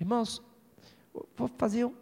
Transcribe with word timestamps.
Irmãos, 0.00 0.42
vou 1.36 1.46
fazer 1.58 1.84
um, 1.84 1.94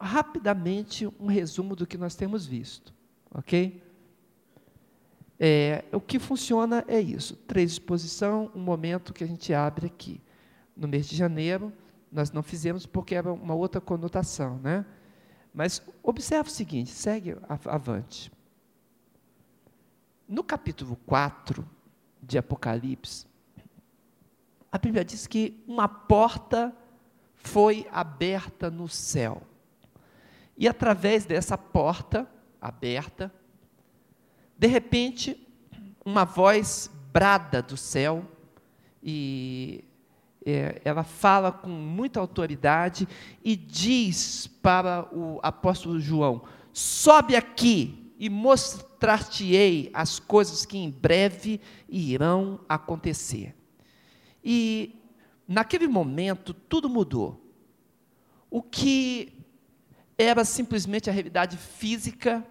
rapidamente 0.00 1.06
um 1.20 1.26
resumo 1.26 1.76
do 1.76 1.86
que 1.86 1.96
nós 1.96 2.16
temos 2.16 2.44
visto, 2.44 2.92
ok? 3.32 3.80
É, 5.38 5.84
o 5.92 6.00
que 6.00 6.18
funciona 6.18 6.84
é 6.88 7.00
isso: 7.00 7.36
três 7.36 7.70
exposição, 7.72 8.50
um 8.52 8.60
momento 8.60 9.14
que 9.14 9.22
a 9.22 9.26
gente 9.26 9.54
abre 9.54 9.86
aqui. 9.86 10.20
No 10.76 10.88
mês 10.88 11.06
de 11.06 11.16
janeiro, 11.16 11.72
nós 12.10 12.32
não 12.32 12.42
fizemos 12.42 12.84
porque 12.84 13.14
era 13.14 13.32
uma 13.32 13.54
outra 13.54 13.80
conotação, 13.80 14.58
né? 14.58 14.84
Mas 15.54 15.80
observe 16.02 16.50
o 16.50 16.52
seguinte, 16.52 16.90
segue 16.90 17.36
avante. 17.64 18.30
No 20.28 20.42
capítulo 20.42 20.96
4 21.06 21.66
de 22.20 22.36
Apocalipse, 22.36 23.26
a 24.70 24.76
Bíblia 24.76 25.04
diz 25.04 25.26
que 25.26 25.62
uma 25.66 25.88
porta 25.88 26.76
foi 27.46 27.86
aberta 27.92 28.70
no 28.70 28.88
céu. 28.88 29.42
E 30.56 30.66
através 30.66 31.24
dessa 31.24 31.56
porta 31.56 32.28
aberta, 32.60 33.32
de 34.58 34.66
repente, 34.66 35.46
uma 36.04 36.24
voz 36.24 36.90
brada 37.12 37.62
do 37.62 37.76
céu, 37.76 38.24
e 39.02 39.84
é, 40.44 40.80
ela 40.84 41.04
fala 41.04 41.52
com 41.52 41.68
muita 41.68 42.18
autoridade 42.18 43.06
e 43.44 43.54
diz 43.54 44.46
para 44.46 45.06
o 45.14 45.38
apóstolo 45.42 46.00
João: 46.00 46.42
sobe 46.72 47.36
aqui 47.36 48.12
e 48.18 48.28
mostrar-te-ei 48.28 49.90
as 49.92 50.18
coisas 50.18 50.64
que 50.64 50.78
em 50.78 50.90
breve 50.90 51.60
irão 51.88 52.58
acontecer. 52.68 53.54
E 54.42 55.05
naquele 55.46 55.86
momento 55.86 56.52
tudo 56.52 56.88
mudou. 56.88 57.40
O 58.50 58.62
que 58.62 59.32
era 60.18 60.44
simplesmente 60.44 61.10
a 61.10 61.12
realidade 61.12 61.56
física, 61.56 62.44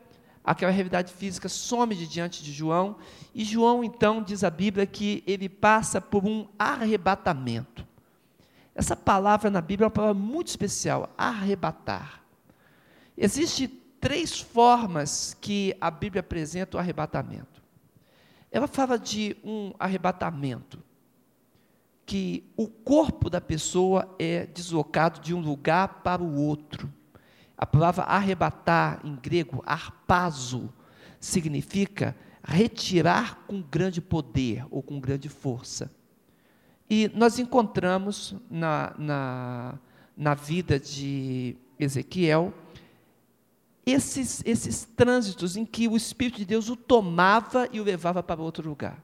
aquela 0.43 0.71
realidade 0.71 1.11
física 1.11 1.49
some 1.49 1.95
de 1.95 2.07
diante 2.07 2.43
de 2.43 2.51
João, 2.51 2.97
e 3.33 3.43
João 3.43 3.83
então 3.83 4.21
diz 4.21 4.43
a 4.43 4.49
Bíblia 4.49 4.85
que 4.85 5.23
ele 5.25 5.49
passa 5.49 5.99
por 5.99 6.25
um 6.25 6.47
arrebatamento. 6.57 7.85
Essa 8.73 8.95
palavra 8.95 9.49
na 9.49 9.61
Bíblia 9.61 9.85
é 9.85 9.87
uma 9.87 9.91
palavra 9.91 10.13
muito 10.13 10.47
especial, 10.47 11.13
arrebatar. 11.17 12.21
Existem 13.17 13.67
três 13.99 14.39
formas 14.39 15.35
que 15.39 15.75
a 15.79 15.89
Bíblia 15.89 16.19
apresenta 16.19 16.77
o 16.77 16.79
arrebatamento. 16.79 17.63
Ela 18.51 18.67
fala 18.67 18.99
de 18.99 19.35
um 19.43 19.73
arrebatamento 19.79 20.83
que 22.05 22.43
o 22.55 22.67
corpo 22.67 23.29
da 23.29 23.41
pessoa 23.41 24.13
é 24.19 24.45
deslocado 24.45 25.19
de 25.19 25.33
um 25.33 25.39
lugar 25.39 26.01
para 26.03 26.21
o 26.21 26.39
outro. 26.39 26.91
A 27.57 27.65
palavra 27.65 28.03
arrebatar, 28.03 28.99
em 29.03 29.15
grego, 29.15 29.63
arpazo, 29.65 30.71
significa 31.19 32.15
retirar 32.43 33.45
com 33.47 33.61
grande 33.61 34.01
poder 34.01 34.65
ou 34.69 34.83
com 34.83 34.99
grande 34.99 35.29
força. 35.29 35.91
E 36.87 37.09
nós 37.15 37.39
encontramos 37.39 38.35
na, 38.49 38.93
na, 38.97 39.79
na 40.15 40.33
vida 40.35 40.79
de 40.79 41.55
Ezequiel 41.79 42.53
esses, 43.85 44.43
esses 44.45 44.85
trânsitos 44.95 45.57
em 45.57 45.65
que 45.65 45.87
o 45.87 45.95
Espírito 45.97 46.37
de 46.37 46.45
Deus 46.45 46.69
o 46.69 46.75
tomava 46.75 47.67
e 47.71 47.79
o 47.79 47.83
levava 47.83 48.21
para 48.21 48.41
outro 48.41 48.67
lugar. 48.67 49.03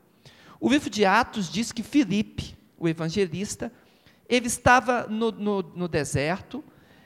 O 0.60 0.70
livro 0.70 0.90
de 0.90 1.06
Atos 1.06 1.50
diz 1.50 1.72
que 1.72 1.82
Filipe, 1.82 2.56
o 2.82 2.90
evangelista, 2.90 3.72
ele 4.28 4.48
estava 4.48 5.06
no, 5.08 5.32
no, 5.32 5.62
no 5.62 5.88
deserto, 5.88 6.64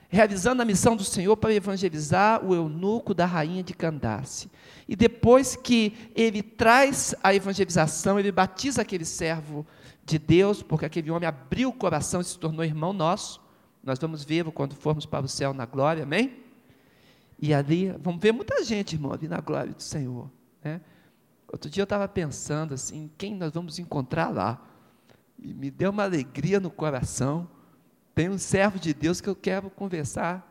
realizando 0.07 0.61
a 0.61 0.65
missão 0.65 0.95
do 0.95 1.03
Senhor 1.03 1.35
para 1.35 1.53
evangelizar 1.53 2.43
o 2.45 2.55
eunuco 2.55 3.13
da 3.13 3.25
rainha 3.25 3.61
de 3.61 3.73
Candace. 3.73 4.49
E 4.87 4.95
depois 4.95 5.55
que 5.55 5.93
ele 6.15 6.41
traz 6.41 7.13
a 7.21 7.35
evangelização, 7.35 8.17
ele 8.17 8.31
batiza 8.31 8.83
aquele 8.83 9.03
servo 9.03 9.67
de 10.05 10.17
Deus, 10.17 10.63
porque 10.63 10.85
aquele 10.85 11.11
homem 11.11 11.27
abriu 11.27 11.69
o 11.69 11.73
coração 11.73 12.21
e 12.21 12.23
se 12.23 12.39
tornou 12.39 12.63
irmão 12.63 12.93
nosso. 12.93 13.41
Nós 13.83 13.99
vamos 13.99 14.23
ver 14.23 14.45
quando 14.51 14.75
formos 14.75 15.05
para 15.05 15.25
o 15.25 15.27
céu 15.29 15.53
na 15.53 15.65
glória, 15.65 16.03
amém? 16.03 16.37
E 17.37 17.53
ali, 17.53 17.93
vamos 17.99 18.21
ver 18.21 18.31
muita 18.31 18.63
gente, 18.63 18.93
irmão, 18.93 19.11
ali 19.11 19.27
na 19.27 19.41
glória 19.41 19.73
do 19.73 19.83
Senhor. 19.83 20.31
Né? 20.63 20.79
Outro 21.51 21.69
dia 21.69 21.81
eu 21.81 21.85
estava 21.85 22.07
pensando 22.07 22.73
assim, 22.73 23.11
quem 23.17 23.35
nós 23.35 23.51
vamos 23.51 23.77
encontrar 23.77 24.29
lá? 24.29 24.61
Me 25.37 25.69
deu 25.69 25.91
uma 25.91 26.03
alegria 26.03 26.59
no 26.59 26.71
coração 26.71 27.47
tem 28.15 28.29
um 28.29 28.37
servo 28.37 28.79
de 28.79 28.93
Deus 28.93 29.19
que 29.19 29.27
eu 29.27 29.35
quero 29.35 29.69
conversar, 29.69 30.49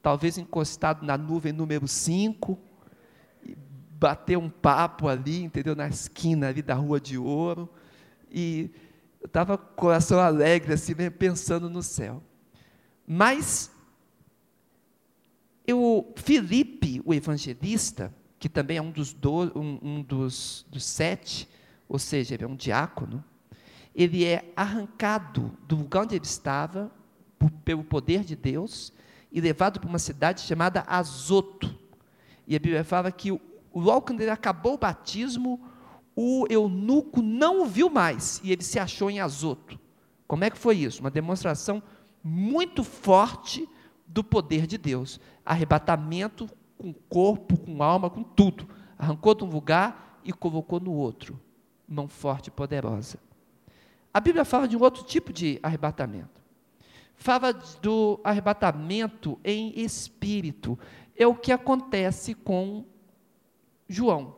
talvez 0.00 0.38
encostado 0.38 1.04
na 1.04 1.18
nuvem 1.18 1.52
número 1.52 1.86
5, 1.86 2.58
bater 4.00 4.38
um 4.38 4.48
papo 4.48 5.06
ali, 5.08 5.44
entendeu? 5.44 5.76
Na 5.76 5.86
esquina 5.86 6.48
ali 6.48 6.62
da 6.62 6.74
Rua 6.74 6.98
de 6.98 7.18
Ouro. 7.18 7.68
E 8.30 8.70
eu 9.20 9.26
estava 9.26 9.58
com 9.58 9.72
o 9.72 9.76
coração 9.76 10.18
alegre, 10.18 10.72
assim, 10.72 10.94
pensando 11.10 11.68
no 11.68 11.82
céu. 11.82 12.22
Mas 13.06 13.70
eu, 15.66 16.14
Filipe, 16.16 17.02
o 17.04 17.12
evangelista, 17.12 18.12
que 18.38 18.48
também 18.48 18.78
é 18.78 18.82
um 18.82 18.90
dos, 18.90 19.12
do, 19.12 19.52
um, 19.54 19.78
um 19.82 20.02
dos, 20.02 20.66
dos 20.70 20.82
sete, 20.82 21.46
ou 21.86 21.98
seja, 21.98 22.34
ele 22.34 22.44
é 22.44 22.48
um 22.48 22.56
diácono, 22.56 23.22
ele 23.94 24.24
é 24.24 24.52
arrancado 24.56 25.56
do 25.66 25.76
lugar 25.76 26.04
onde 26.04 26.16
ele 26.16 26.24
estava 26.24 26.90
por, 27.38 27.50
pelo 27.64 27.84
poder 27.84 28.24
de 28.24 28.34
Deus 28.34 28.92
e 29.30 29.40
levado 29.40 29.80
para 29.80 29.88
uma 29.88 29.98
cidade 29.98 30.40
chamada 30.42 30.84
Azoto. 30.86 31.74
E 32.46 32.56
a 32.56 32.58
Bíblia 32.58 32.84
fala 32.84 33.10
que 33.12 33.30
logo 33.74 34.06
quando 34.06 34.20
ele 34.20 34.30
acabou 34.30 34.74
o 34.74 34.78
batismo, 34.78 35.60
o 36.14 36.46
eunuco 36.50 37.22
não 37.22 37.62
o 37.62 37.66
viu 37.66 37.88
mais 37.88 38.40
e 38.42 38.52
ele 38.52 38.62
se 38.62 38.78
achou 38.78 39.10
em 39.10 39.20
Azoto. 39.20 39.78
Como 40.26 40.44
é 40.44 40.50
que 40.50 40.58
foi 40.58 40.76
isso? 40.76 41.00
Uma 41.00 41.10
demonstração 41.10 41.82
muito 42.22 42.84
forte 42.84 43.68
do 44.06 44.22
poder 44.22 44.66
de 44.66 44.78
Deus. 44.78 45.20
Arrebatamento 45.44 46.48
com 46.78 46.92
corpo, 46.92 47.58
com 47.58 47.82
alma, 47.82 48.08
com 48.08 48.22
tudo. 48.22 48.68
Arrancou 48.98 49.34
de 49.34 49.44
um 49.44 49.50
lugar 49.50 50.20
e 50.24 50.32
colocou 50.32 50.80
no 50.80 50.92
outro. 50.92 51.38
Mão 51.88 52.08
forte 52.08 52.48
e 52.48 52.50
poderosa. 52.50 53.18
A 54.12 54.20
Bíblia 54.20 54.44
fala 54.44 54.68
de 54.68 54.76
um 54.76 54.82
outro 54.82 55.02
tipo 55.04 55.32
de 55.32 55.58
arrebatamento 55.62 56.42
fala 57.22 57.52
do 57.52 58.20
arrebatamento 58.24 59.38
em 59.44 59.72
espírito. 59.80 60.78
É 61.16 61.26
o 61.26 61.34
que 61.34 61.52
acontece 61.52 62.34
com 62.34 62.84
João. 63.88 64.36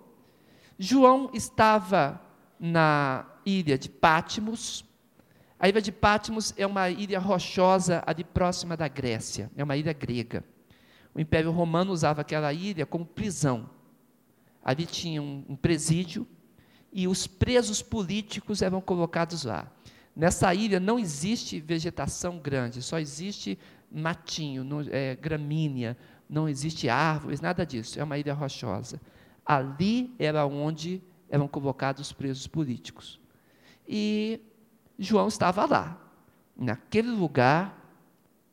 João 0.79 1.31
estava 1.33 2.21
na 2.61 3.27
ilha 3.47 3.79
de 3.79 3.89
Pátimos. 3.89 4.84
A 5.59 5.69
ilha 5.69 5.81
de 5.81 5.91
Pátimos 5.91 6.53
é 6.59 6.67
uma 6.67 6.91
ilha 6.91 7.19
rochosa 7.19 8.03
ali 8.07 8.23
próxima 8.23 8.77
da 8.77 8.87
Grécia, 8.87 9.51
é 9.57 9.65
uma 9.65 9.77
ilha 9.77 9.93
grega. 9.93 10.45
O 11.15 11.21
Império 11.21 11.53
Romano 11.53 11.93
usava 11.93 12.21
aquela 12.21 12.53
ilha 12.53 12.84
como 12.84 13.07
prisão. 13.07 13.71
Ali 14.63 14.84
tinha 14.84 15.23
um, 15.23 15.45
um 15.49 15.57
presídio 15.57 16.27
e 16.94 17.09
os 17.09 17.27
presos 17.27 17.82
políticos 17.82 18.62
eram 18.62 18.81
colocados 18.81 19.43
lá. 19.44 19.69
Nessa 20.15 20.55
ilha 20.55 20.78
não 20.78 20.97
existe 20.97 21.60
vegetação 21.60 22.38
grande, 22.38 22.81
só 22.81 23.00
existe 23.00 23.59
matinho, 23.91 24.62
não, 24.62 24.81
é, 24.88 25.16
gramínea, 25.16 25.99
não 26.31 26.49
existe 26.49 26.88
árvores, 26.88 27.41
nada 27.41 27.66
disso. 27.66 27.99
É 27.99 28.04
uma 28.04 28.16
ilha 28.16 28.33
rochosa. 28.33 29.00
Ali 29.44 30.15
era 30.21 30.47
onde 30.47 31.03
eram 31.28 31.49
colocados 31.49 32.06
os 32.06 32.12
presos 32.12 32.47
políticos. 32.47 33.21
E 33.88 34.41
João 34.97 35.27
estava 35.27 35.66
lá. 35.66 36.00
Naquele 36.56 37.10
lugar, 37.10 37.77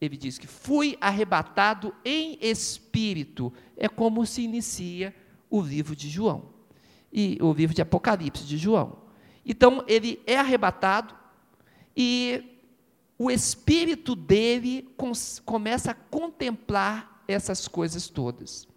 ele 0.01 0.17
diz 0.17 0.39
que 0.39 0.47
fui 0.47 0.97
arrebatado 0.99 1.93
em 2.03 2.39
espírito. 2.41 3.53
É 3.77 3.87
como 3.87 4.25
se 4.25 4.41
inicia 4.41 5.13
o 5.47 5.61
livro 5.61 5.95
de 5.95 6.09
João. 6.09 6.50
E 7.11 7.37
o 7.41 7.51
livro 7.51 7.75
de 7.75 7.81
Apocalipse 7.81 8.45
de 8.45 8.57
João. 8.57 8.97
Então, 9.45 9.83
ele 9.87 10.21
é 10.25 10.37
arrebatado 10.37 11.13
e 11.95 12.59
o 13.17 13.29
espírito 13.29 14.15
dele 14.15 14.87
começa 15.45 15.91
a 15.91 15.93
contemplar 15.93 17.23
essas 17.27 17.67
coisas 17.67 18.09
todas. 18.09 18.67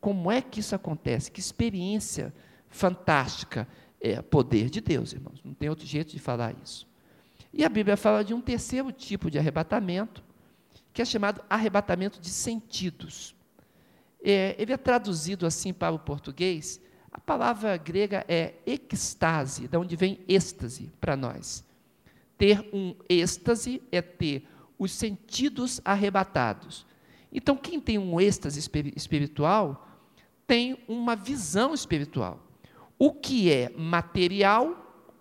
Como 0.00 0.30
é 0.30 0.40
que 0.42 0.60
isso 0.60 0.74
acontece? 0.74 1.30
Que 1.30 1.40
experiência 1.40 2.34
fantástica. 2.68 3.68
É 4.00 4.20
poder 4.20 4.68
de 4.68 4.80
Deus, 4.80 5.12
irmãos. 5.12 5.40
Não 5.44 5.54
tem 5.54 5.68
outro 5.68 5.86
jeito 5.86 6.10
de 6.10 6.18
falar 6.18 6.56
isso. 6.60 6.88
E 7.52 7.64
a 7.64 7.68
Bíblia 7.68 7.96
fala 7.96 8.24
de 8.24 8.34
um 8.34 8.40
terceiro 8.40 8.90
tipo 8.90 9.30
de 9.30 9.38
arrebatamento, 9.38 10.24
que 10.92 11.00
é 11.00 11.04
chamado 11.04 11.40
arrebatamento 11.48 12.20
de 12.20 12.30
sentidos. 12.30 13.36
É, 14.24 14.56
ele 14.58 14.72
é 14.72 14.76
traduzido 14.76 15.46
assim 15.46 15.72
para 15.72 15.94
o 15.94 15.98
português. 15.98 16.80
A 17.12 17.20
palavra 17.20 17.76
grega 17.76 18.24
é 18.26 18.54
extase, 18.66 19.68
de 19.68 19.76
onde 19.76 19.94
vem 19.94 20.20
êxtase 20.26 20.90
para 20.98 21.14
nós. 21.14 21.62
Ter 22.38 22.66
um 22.72 22.94
êxtase 23.08 23.82
é 23.92 24.00
ter 24.00 24.48
os 24.78 24.92
sentidos 24.92 25.80
arrebatados. 25.84 26.86
Então, 27.30 27.56
quem 27.56 27.78
tem 27.78 27.98
um 27.98 28.18
êxtase 28.18 28.58
espiritual 28.96 29.86
tem 30.46 30.82
uma 30.88 31.14
visão 31.14 31.74
espiritual. 31.74 32.40
O 32.98 33.12
que 33.12 33.50
é 33.50 33.70
material 33.76 34.76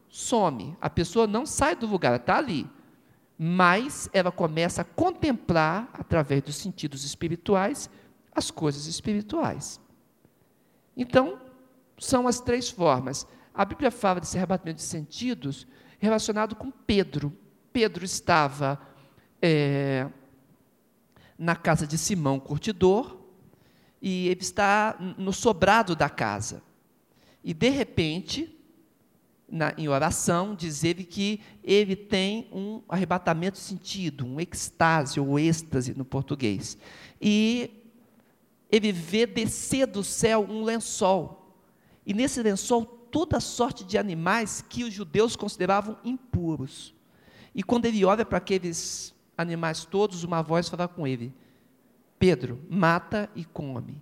some. 0.10 0.76
A 0.80 0.90
pessoa 0.90 1.28
não 1.28 1.46
sai 1.46 1.76
do 1.76 1.88
lugar, 1.88 2.16
está 2.16 2.38
ali. 2.38 2.68
Mas 3.38 4.10
ela 4.14 4.32
começa 4.32 4.82
a 4.82 4.86
contemplar, 4.86 5.90
através 5.94 6.42
dos 6.42 6.56
sentidos 6.56 7.04
espirituais, 7.04 7.90
as 8.34 8.50
coisas 8.50 8.88
espirituais. 8.88 9.80
Então, 10.96 11.40
são 12.02 12.28
as 12.28 12.40
três 12.40 12.70
formas. 12.70 13.28
A 13.54 13.64
Bíblia 13.64 13.92
fala 13.92 14.20
desse 14.20 14.36
arrebatamento 14.36 14.78
de 14.78 14.84
sentidos 14.84 15.68
relacionado 16.00 16.56
com 16.56 16.72
Pedro. 16.72 17.32
Pedro 17.72 18.04
estava 18.04 18.82
é, 19.42 20.08
na 21.38 21.56
casa 21.56 21.86
de 21.86 21.98
Simão, 21.98 22.40
curtidor, 22.40 23.18
e 24.02 24.28
ele 24.30 24.42
está 24.42 24.98
no 25.18 25.32
sobrado 25.32 25.96
da 25.96 26.10
casa. 26.10 26.64
E, 27.44 27.54
de 27.54 27.70
repente, 27.70 28.58
na, 29.48 29.74
em 29.78 29.88
oração, 29.88 30.56
diz 30.56 30.84
ele 30.84 31.04
que 31.04 31.40
ele 31.64 31.96
tem 31.96 32.48
um 32.52 32.82
arrebatamento 32.90 33.58
de 33.58 33.64
sentido, 33.64 34.26
um 34.26 34.40
extase 34.40 35.20
ou 35.20 35.38
êxtase 35.38 35.94
no 35.96 36.04
português. 36.04 36.80
E 37.22 37.70
ele 38.72 38.92
vê 38.92 39.28
descer 39.28 39.86
do 39.86 40.04
céu 40.04 40.44
um 40.50 40.64
lençol. 40.64 41.41
E 42.06 42.14
nesse 42.14 42.42
lençol, 42.42 42.86
toda 42.86 43.40
sorte 43.40 43.84
de 43.84 43.98
animais 43.98 44.64
que 44.68 44.84
os 44.84 44.94
judeus 44.94 45.36
consideravam 45.36 45.98
impuros. 46.04 46.94
E 47.54 47.62
quando 47.62 47.86
ele 47.86 48.04
olha 48.06 48.26
para 48.26 48.38
aqueles 48.38 49.14
animais 49.38 49.86
todos, 49.86 50.24
uma 50.24 50.42
voz 50.42 50.70
fala 50.70 50.88
com 50.88 51.06
ele: 51.06 51.34
Pedro, 52.18 52.60
mata 52.70 53.30
e 53.36 53.44
come. 53.44 54.02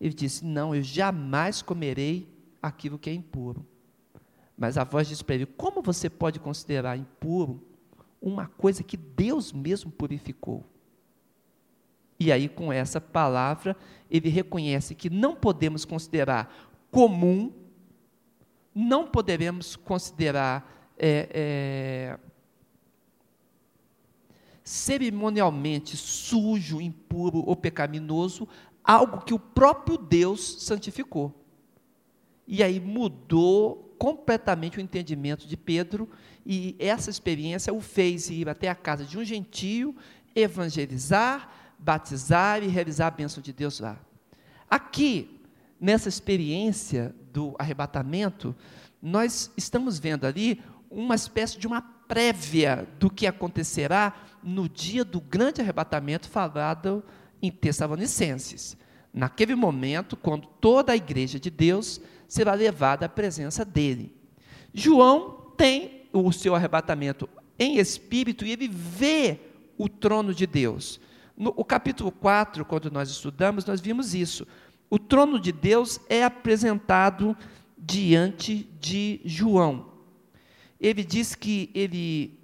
Ele 0.00 0.12
disse: 0.12 0.44
Não, 0.44 0.74
eu 0.74 0.82
jamais 0.82 1.62
comerei 1.62 2.28
aquilo 2.60 2.98
que 2.98 3.08
é 3.08 3.14
impuro. 3.14 3.64
Mas 4.56 4.76
a 4.76 4.84
voz 4.84 5.08
disse 5.08 5.24
para 5.24 5.36
ele: 5.36 5.46
Como 5.46 5.80
você 5.80 6.10
pode 6.10 6.38
considerar 6.40 6.96
impuro 6.96 7.62
uma 8.20 8.46
coisa 8.46 8.82
que 8.82 8.96
Deus 8.96 9.52
mesmo 9.52 9.90
purificou? 9.90 10.64
E 12.18 12.30
aí, 12.30 12.48
com 12.48 12.72
essa 12.72 13.00
palavra, 13.00 13.76
ele 14.08 14.28
reconhece 14.28 14.94
que 14.94 15.10
não 15.10 15.34
podemos 15.34 15.84
considerar 15.84 16.71
comum, 16.92 17.50
não 18.72 19.08
poderemos 19.08 19.74
considerar 19.74 20.92
é, 20.96 21.28
é, 21.32 22.18
cerimonialmente 24.62 25.96
sujo, 25.96 26.80
impuro 26.80 27.42
ou 27.44 27.56
pecaminoso 27.56 28.46
algo 28.84 29.22
que 29.22 29.34
o 29.34 29.38
próprio 29.38 29.96
Deus 29.96 30.62
santificou. 30.62 31.34
E 32.46 32.62
aí 32.62 32.78
mudou 32.78 33.94
completamente 33.98 34.78
o 34.78 34.80
entendimento 34.80 35.46
de 35.46 35.56
Pedro, 35.56 36.08
e 36.44 36.74
essa 36.78 37.08
experiência 37.08 37.72
o 37.72 37.80
fez 37.80 38.28
ir 38.28 38.48
até 38.48 38.68
a 38.68 38.74
casa 38.74 39.04
de 39.04 39.16
um 39.16 39.24
gentio, 39.24 39.94
evangelizar, 40.34 41.48
batizar 41.78 42.62
e 42.62 42.66
realizar 42.66 43.06
a 43.06 43.12
bênção 43.12 43.40
de 43.40 43.52
Deus 43.52 43.78
lá. 43.78 43.98
Aqui, 44.68 45.40
nessa 45.82 46.08
experiência 46.08 47.12
do 47.32 47.56
arrebatamento, 47.58 48.54
nós 49.02 49.50
estamos 49.56 49.98
vendo 49.98 50.24
ali 50.24 50.62
uma 50.88 51.16
espécie 51.16 51.58
de 51.58 51.66
uma 51.66 51.82
prévia 51.82 52.86
do 53.00 53.10
que 53.10 53.26
acontecerá 53.26 54.14
no 54.44 54.68
dia 54.68 55.04
do 55.04 55.20
grande 55.20 55.60
arrebatamento 55.60 56.28
falado 56.28 57.02
em 57.42 57.50
Tessalonicenses. 57.50 58.76
Naquele 59.12 59.56
momento, 59.56 60.16
quando 60.16 60.46
toda 60.60 60.92
a 60.92 60.96
igreja 60.96 61.40
de 61.40 61.50
Deus 61.50 62.00
será 62.28 62.54
levada 62.54 63.06
à 63.06 63.08
presença 63.08 63.64
dele. 63.64 64.14
João 64.72 65.52
tem 65.56 66.06
o 66.12 66.30
seu 66.30 66.54
arrebatamento 66.54 67.28
em 67.58 67.78
espírito 67.78 68.46
e 68.46 68.52
ele 68.52 68.68
vê 68.68 69.40
o 69.76 69.88
trono 69.88 70.32
de 70.32 70.46
Deus. 70.46 71.00
No 71.36 71.52
o 71.56 71.64
capítulo 71.64 72.12
4, 72.12 72.64
quando 72.64 72.90
nós 72.90 73.10
estudamos, 73.10 73.66
nós 73.66 73.80
vimos 73.80 74.14
isso. 74.14 74.46
O 74.92 74.98
trono 74.98 75.40
de 75.40 75.52
Deus 75.52 75.98
é 76.06 76.22
apresentado 76.22 77.34
diante 77.78 78.68
de 78.78 79.22
João. 79.24 79.90
Ele 80.78 81.02
diz 81.02 81.34
que 81.34 81.70
ele 81.74 82.38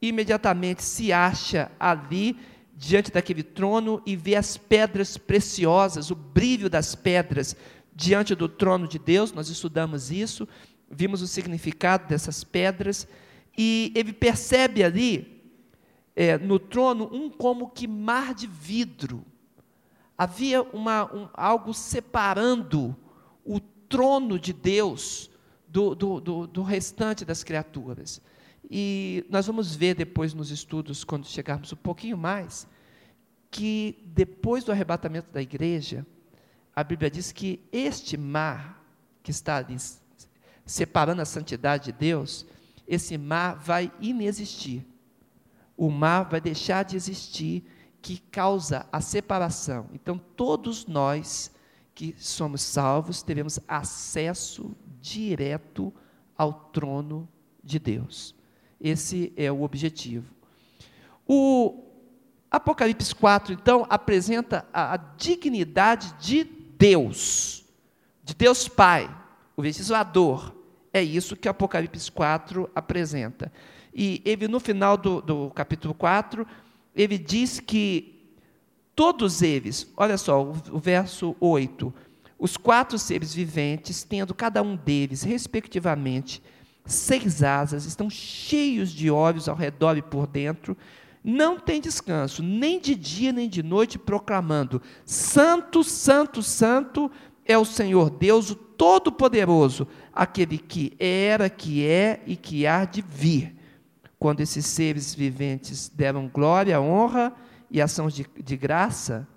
imediatamente 0.00 0.84
se 0.84 1.12
acha 1.12 1.72
ali 1.80 2.38
diante 2.76 3.10
daquele 3.10 3.42
trono 3.42 4.00
e 4.06 4.14
vê 4.14 4.36
as 4.36 4.56
pedras 4.56 5.16
preciosas, 5.16 6.12
o 6.12 6.14
brilho 6.14 6.70
das 6.70 6.94
pedras 6.94 7.56
diante 7.92 8.36
do 8.36 8.48
trono 8.48 8.86
de 8.86 9.00
Deus. 9.00 9.32
Nós 9.32 9.48
estudamos 9.48 10.12
isso, 10.12 10.46
vimos 10.88 11.22
o 11.22 11.26
significado 11.26 12.06
dessas 12.06 12.44
pedras 12.44 13.08
e 13.58 13.92
ele 13.96 14.12
percebe 14.12 14.84
ali 14.84 15.42
é, 16.14 16.38
no 16.38 16.60
trono 16.60 17.10
um 17.12 17.28
como 17.28 17.70
que 17.70 17.88
mar 17.88 18.32
de 18.32 18.46
vidro. 18.46 19.26
Havia 20.16 20.62
uma, 20.62 21.12
um, 21.14 21.28
algo 21.34 21.74
separando 21.74 22.96
o 23.44 23.60
trono 23.60 24.38
de 24.38 24.52
Deus 24.52 25.30
do, 25.68 25.94
do, 25.94 26.20
do, 26.20 26.46
do 26.46 26.62
restante 26.62 27.24
das 27.24 27.42
criaturas. 27.42 28.20
E 28.70 29.26
nós 29.28 29.46
vamos 29.46 29.74
ver 29.74 29.94
depois 29.94 30.32
nos 30.32 30.50
estudos, 30.50 31.04
quando 31.04 31.26
chegarmos 31.26 31.72
um 31.72 31.76
pouquinho 31.76 32.16
mais, 32.16 32.66
que 33.50 34.02
depois 34.06 34.64
do 34.64 34.72
arrebatamento 34.72 35.30
da 35.32 35.42
igreja, 35.42 36.06
a 36.74 36.82
Bíblia 36.82 37.10
diz 37.10 37.30
que 37.30 37.60
este 37.72 38.16
mar 38.16 38.82
que 39.22 39.30
está 39.30 39.56
ali 39.56 39.76
separando 40.66 41.22
a 41.22 41.26
santidade 41.26 41.86
de 41.86 41.92
Deus, 41.92 42.46
esse 42.86 43.16
mar 43.18 43.56
vai 43.56 43.92
inexistir. 44.00 44.86
O 45.76 45.90
mar 45.90 46.24
vai 46.24 46.40
deixar 46.40 46.84
de 46.84 46.96
existir, 46.96 47.64
que 48.04 48.18
causa 48.30 48.86
a 48.92 49.00
separação. 49.00 49.88
Então, 49.94 50.18
todos 50.36 50.84
nós 50.84 51.50
que 51.94 52.14
somos 52.18 52.60
salvos 52.60 53.22
teremos 53.22 53.58
acesso 53.66 54.76
direto 55.00 55.90
ao 56.36 56.52
trono 56.52 57.26
de 57.62 57.78
Deus. 57.78 58.34
Esse 58.78 59.32
é 59.38 59.50
o 59.50 59.62
objetivo. 59.62 60.26
O 61.26 61.82
Apocalipse 62.50 63.14
4, 63.14 63.54
então, 63.54 63.86
apresenta 63.88 64.68
a, 64.70 64.92
a 64.92 64.96
dignidade 64.98 66.14
de 66.20 66.44
Deus, 66.44 67.64
de 68.22 68.34
Deus 68.34 68.68
Pai, 68.68 69.10
o 69.56 69.62
legislador. 69.62 70.54
É 70.92 71.02
isso 71.02 71.36
que 71.36 71.48
Apocalipse 71.48 72.12
4 72.12 72.70
apresenta. 72.74 73.50
E 73.94 74.20
ele, 74.26 74.46
no 74.46 74.60
final 74.60 74.98
do, 74.98 75.22
do 75.22 75.50
capítulo 75.52 75.94
4, 75.94 76.46
ele 76.94 77.18
diz 77.18 77.60
que 77.60 78.14
todos 78.94 79.42
eles, 79.42 79.92
olha 79.96 80.16
só, 80.16 80.42
o, 80.42 80.78
verso 80.78 81.36
8, 81.40 81.92
os 82.38 82.56
quatro 82.56 82.98
seres 82.98 83.34
viventes, 83.34 84.04
tendo 84.04 84.34
cada 84.34 84.62
um 84.62 84.76
deles, 84.76 85.22
respectivamente, 85.22 86.42
seis 86.84 87.42
asas, 87.42 87.86
estão 87.86 88.08
cheios 88.10 88.90
de 88.90 89.10
olhos 89.10 89.48
ao 89.48 89.56
redor 89.56 89.96
e 89.96 90.02
por 90.02 90.26
dentro, 90.26 90.76
não 91.22 91.58
tem 91.58 91.80
descanso, 91.80 92.42
nem 92.42 92.78
de 92.78 92.94
dia 92.94 93.32
nem 93.32 93.48
de 93.48 93.62
noite, 93.62 93.98
proclamando: 93.98 94.82
Santo, 95.06 95.82
Santo, 95.82 96.42
Santo 96.42 97.10
é 97.46 97.56
o 97.56 97.64
Senhor 97.64 98.10
Deus, 98.10 98.50
o 98.50 98.54
Todo-Poderoso, 98.54 99.88
aquele 100.12 100.58
que 100.58 100.92
era, 100.98 101.48
que 101.48 101.86
é 101.86 102.22
e 102.26 102.36
que 102.36 102.66
há 102.66 102.84
de 102.84 103.00
vir. 103.00 103.53
Quando 104.24 104.40
esses 104.40 104.64
seres 104.64 105.14
viventes 105.14 105.90
deram 105.94 106.26
glória, 106.28 106.80
honra 106.80 107.30
e 107.70 107.78
ação 107.78 108.08
de, 108.08 108.26
de 108.42 108.56
graça, 108.56 109.28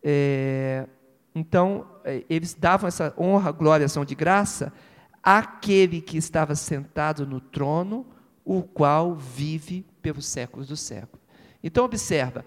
é, 0.00 0.86
então 1.34 1.84
é, 2.04 2.22
eles 2.30 2.54
davam 2.54 2.86
essa 2.86 3.12
honra, 3.18 3.50
glória 3.50 3.84
ação 3.84 4.04
de 4.04 4.14
graça 4.14 4.72
àquele 5.20 6.00
que 6.00 6.16
estava 6.16 6.54
sentado 6.54 7.26
no 7.26 7.40
trono, 7.40 8.06
o 8.44 8.62
qual 8.62 9.16
vive 9.16 9.84
pelos 10.00 10.26
séculos 10.26 10.68
dos 10.68 10.78
séculos. 10.78 11.20
Então, 11.64 11.84
observa: 11.84 12.44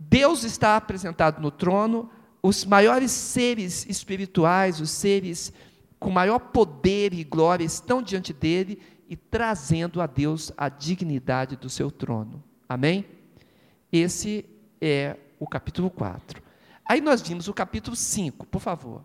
Deus 0.00 0.42
está 0.42 0.76
apresentado 0.76 1.40
no 1.40 1.52
trono, 1.52 2.10
os 2.42 2.64
maiores 2.64 3.12
seres 3.12 3.86
espirituais, 3.88 4.80
os 4.80 4.90
seres 4.90 5.52
com 6.00 6.10
maior 6.10 6.40
poder 6.40 7.14
e 7.14 7.22
glória 7.22 7.64
estão 7.64 8.02
diante 8.02 8.32
dele 8.32 8.95
e 9.08 9.16
trazendo 9.16 10.00
a 10.00 10.06
Deus 10.06 10.52
a 10.56 10.68
dignidade 10.68 11.56
do 11.56 11.70
seu 11.70 11.90
trono. 11.90 12.42
Amém? 12.68 13.04
Esse 13.92 14.44
é 14.80 15.16
o 15.38 15.46
capítulo 15.46 15.90
4. 15.90 16.42
Aí 16.84 17.00
nós 17.00 17.20
vimos 17.20 17.48
o 17.48 17.54
capítulo 17.54 17.96
5, 17.96 18.46
por 18.46 18.60
favor. 18.60 19.04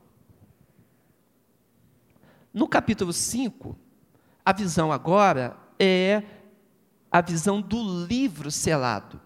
No 2.53 2.67
capítulo 2.67 3.13
5, 3.13 3.77
a 4.43 4.51
visão 4.51 4.91
agora 4.91 5.55
é 5.79 6.23
a 7.11 7.21
visão 7.21 7.61
do 7.61 8.05
livro 8.05 8.51
selado. 8.51 9.19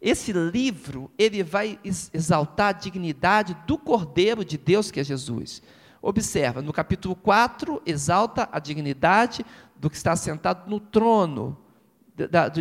Esse 0.00 0.32
livro, 0.32 1.10
ele 1.16 1.42
vai 1.42 1.78
exaltar 1.82 2.68
a 2.68 2.72
dignidade 2.72 3.56
do 3.66 3.78
Cordeiro 3.78 4.44
de 4.44 4.58
Deus, 4.58 4.90
que 4.90 5.00
é 5.00 5.04
Jesus. 5.04 5.62
Observa, 6.02 6.60
no 6.60 6.74
capítulo 6.74 7.16
4, 7.16 7.80
exalta 7.86 8.46
a 8.52 8.58
dignidade 8.58 9.46
do 9.76 9.90
que 9.90 9.96
está 9.96 10.14
sentado 10.16 10.68
no 10.68 10.80
trono 10.80 11.58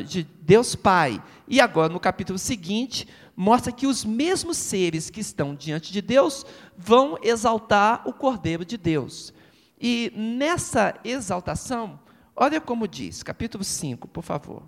de 0.06 0.24
Deus 0.42 0.76
Pai. 0.76 1.24
E 1.48 1.62
agora, 1.62 1.92
no 1.92 2.00
capítulo 2.00 2.40
seguinte, 2.40 3.08
mostra 3.36 3.72
que 3.72 3.88
os 3.88 4.04
mesmos 4.04 4.58
seres 4.58 5.10
que 5.10 5.20
estão 5.20 5.56
diante 5.56 5.92
de 5.92 6.02
Deus 6.02 6.46
vão 6.78 7.18
exaltar 7.22 8.08
o 8.08 8.14
Cordeiro 8.14 8.66
de 8.66 8.78
Deus. 8.78 9.34
E 9.80 10.12
nessa 10.16 11.00
exaltação, 11.04 12.00
olha 12.36 12.60
como 12.60 12.88
diz, 12.88 13.22
capítulo 13.22 13.64
5, 13.64 14.08
por 14.08 14.24
favor. 14.24 14.64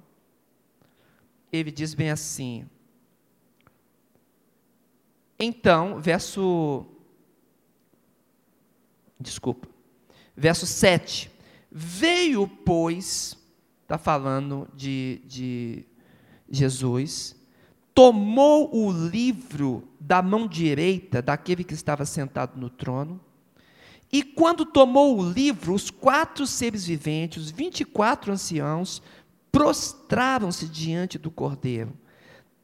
Ele 1.52 1.72
diz 1.72 1.94
bem 1.94 2.12
assim. 2.12 2.68
Então, 5.40 6.00
verso. 6.00 6.86
Desculpa. 9.20 9.68
Verso 10.36 10.66
7. 10.66 11.32
Veio, 11.77 12.48
pois, 12.48 13.38
está 13.82 13.98
falando 13.98 14.65
de, 14.74 15.22
de 15.25 15.86
Jesus, 16.50 17.36
tomou 17.94 18.74
o 18.74 18.89
livro 18.89 19.86
da 20.00 20.22
mão 20.22 20.48
direita 20.48 21.22
daquele 21.22 21.65
que 21.65 21.74
estava 21.74 22.05
sentado 22.05 22.58
no 22.58 22.70
trono, 22.70 23.20
e 24.10 24.24
quando 24.24 24.65
tomou 24.65 25.20
o 25.20 25.29
livro, 25.29 25.74
os 25.74 25.91
quatro 25.91 26.48
seres 26.48 26.86
viventes, 26.86 27.44
os 27.44 27.51
vinte 27.51 27.82
e 27.82 27.86
quatro 27.86 28.32
anciãos, 28.32 29.01
prostraram-se 29.51 30.70
diante 30.70 31.17
do 31.17 31.29
cordeiro, 31.29 31.91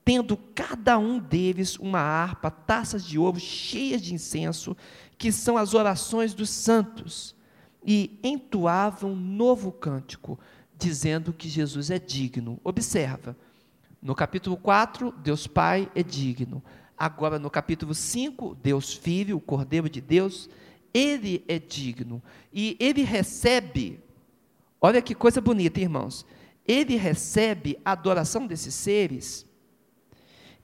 tendo 0.06 0.38
cada 0.56 0.98
um 0.98 1.20
deles 1.20 1.78
uma 1.78 2.00
harpa, 2.00 2.50
taças 2.50 3.06
de 3.06 3.20
ouro 3.20 3.42
cheias 3.42 4.02
de 4.02 4.14
incenso, 4.14 4.74
que 5.18 5.34
são 5.34 5.58
as 5.58 5.74
orações 5.74 6.34
dos 6.34 6.50
santos, 6.50 7.36
e 7.84 8.20
entoavam 8.24 9.12
um 9.12 9.16
novo 9.16 9.72
cântico, 9.72 10.40
dizendo 10.78 11.34
que 11.34 11.50
Jesus 11.50 11.90
é 11.90 12.00
digno. 12.00 12.60
Observa, 12.64 13.36
no 14.02 14.16
capítulo 14.16 14.58
4, 14.58 15.12
Deus 15.12 15.48
Pai 15.48 15.90
é 15.94 16.02
digno. 16.02 16.64
Agora, 16.98 17.40
no 17.40 17.50
capítulo 17.50 17.94
5, 17.94 18.56
Deus 18.62 18.94
Filho, 18.94 19.38
o 19.38 19.42
Cordeiro 19.42 19.90
de 19.90 20.02
Deus, 20.02 20.50
ele 20.94 21.44
é 21.48 21.58
digno. 21.58 22.22
E 22.54 22.78
ele 22.80 23.04
recebe, 23.04 24.00
olha 24.80 25.02
que 25.02 25.16
coisa 25.16 25.42
bonita, 25.42 25.80
irmãos. 25.80 26.26
Ele 26.68 26.96
recebe 26.96 27.80
a 27.84 27.92
adoração 27.94 28.46
desses 28.46 28.74
seres. 28.76 29.46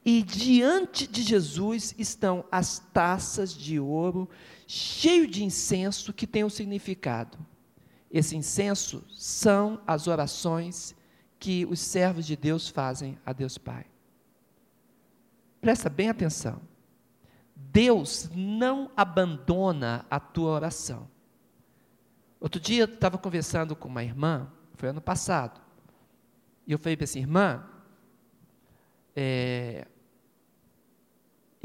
E 0.05 0.23
diante 0.23 1.05
de 1.05 1.21
Jesus 1.21 1.93
estão 1.97 2.45
as 2.51 2.79
taças 2.93 3.53
de 3.53 3.79
ouro, 3.79 4.29
cheio 4.67 5.25
de 5.25 5.43
incenso, 5.43 6.13
que 6.13 6.27
tem 6.27 6.43
um 6.43 6.49
significado. 6.49 7.37
Esse 8.11 8.35
incenso 8.35 9.03
são 9.09 9.81
as 9.87 10.07
orações 10.07 10.93
que 11.39 11.65
os 11.65 11.79
servos 11.79 12.25
de 12.25 12.35
Deus 12.35 12.67
fazem 12.67 13.17
a 13.25 13.31
Deus 13.31 13.57
Pai. 13.57 13.85
Presta 15.61 15.89
bem 15.89 16.09
atenção. 16.09 16.61
Deus 17.55 18.29
não 18.35 18.91
abandona 18.95 20.05
a 20.09 20.19
tua 20.19 20.51
oração. 20.51 21.07
Outro 22.39 22.59
dia 22.61 22.83
eu 22.83 22.93
estava 22.93 23.17
conversando 23.17 23.75
com 23.75 23.87
uma 23.87 24.03
irmã, 24.03 24.51
foi 24.75 24.89
ano 24.89 25.01
passado, 25.01 25.59
e 26.67 26.71
eu 26.71 26.77
falei 26.77 26.95
para 26.95 27.05
essa 27.05 27.17
irmã, 27.17 27.65
é, 29.15 29.87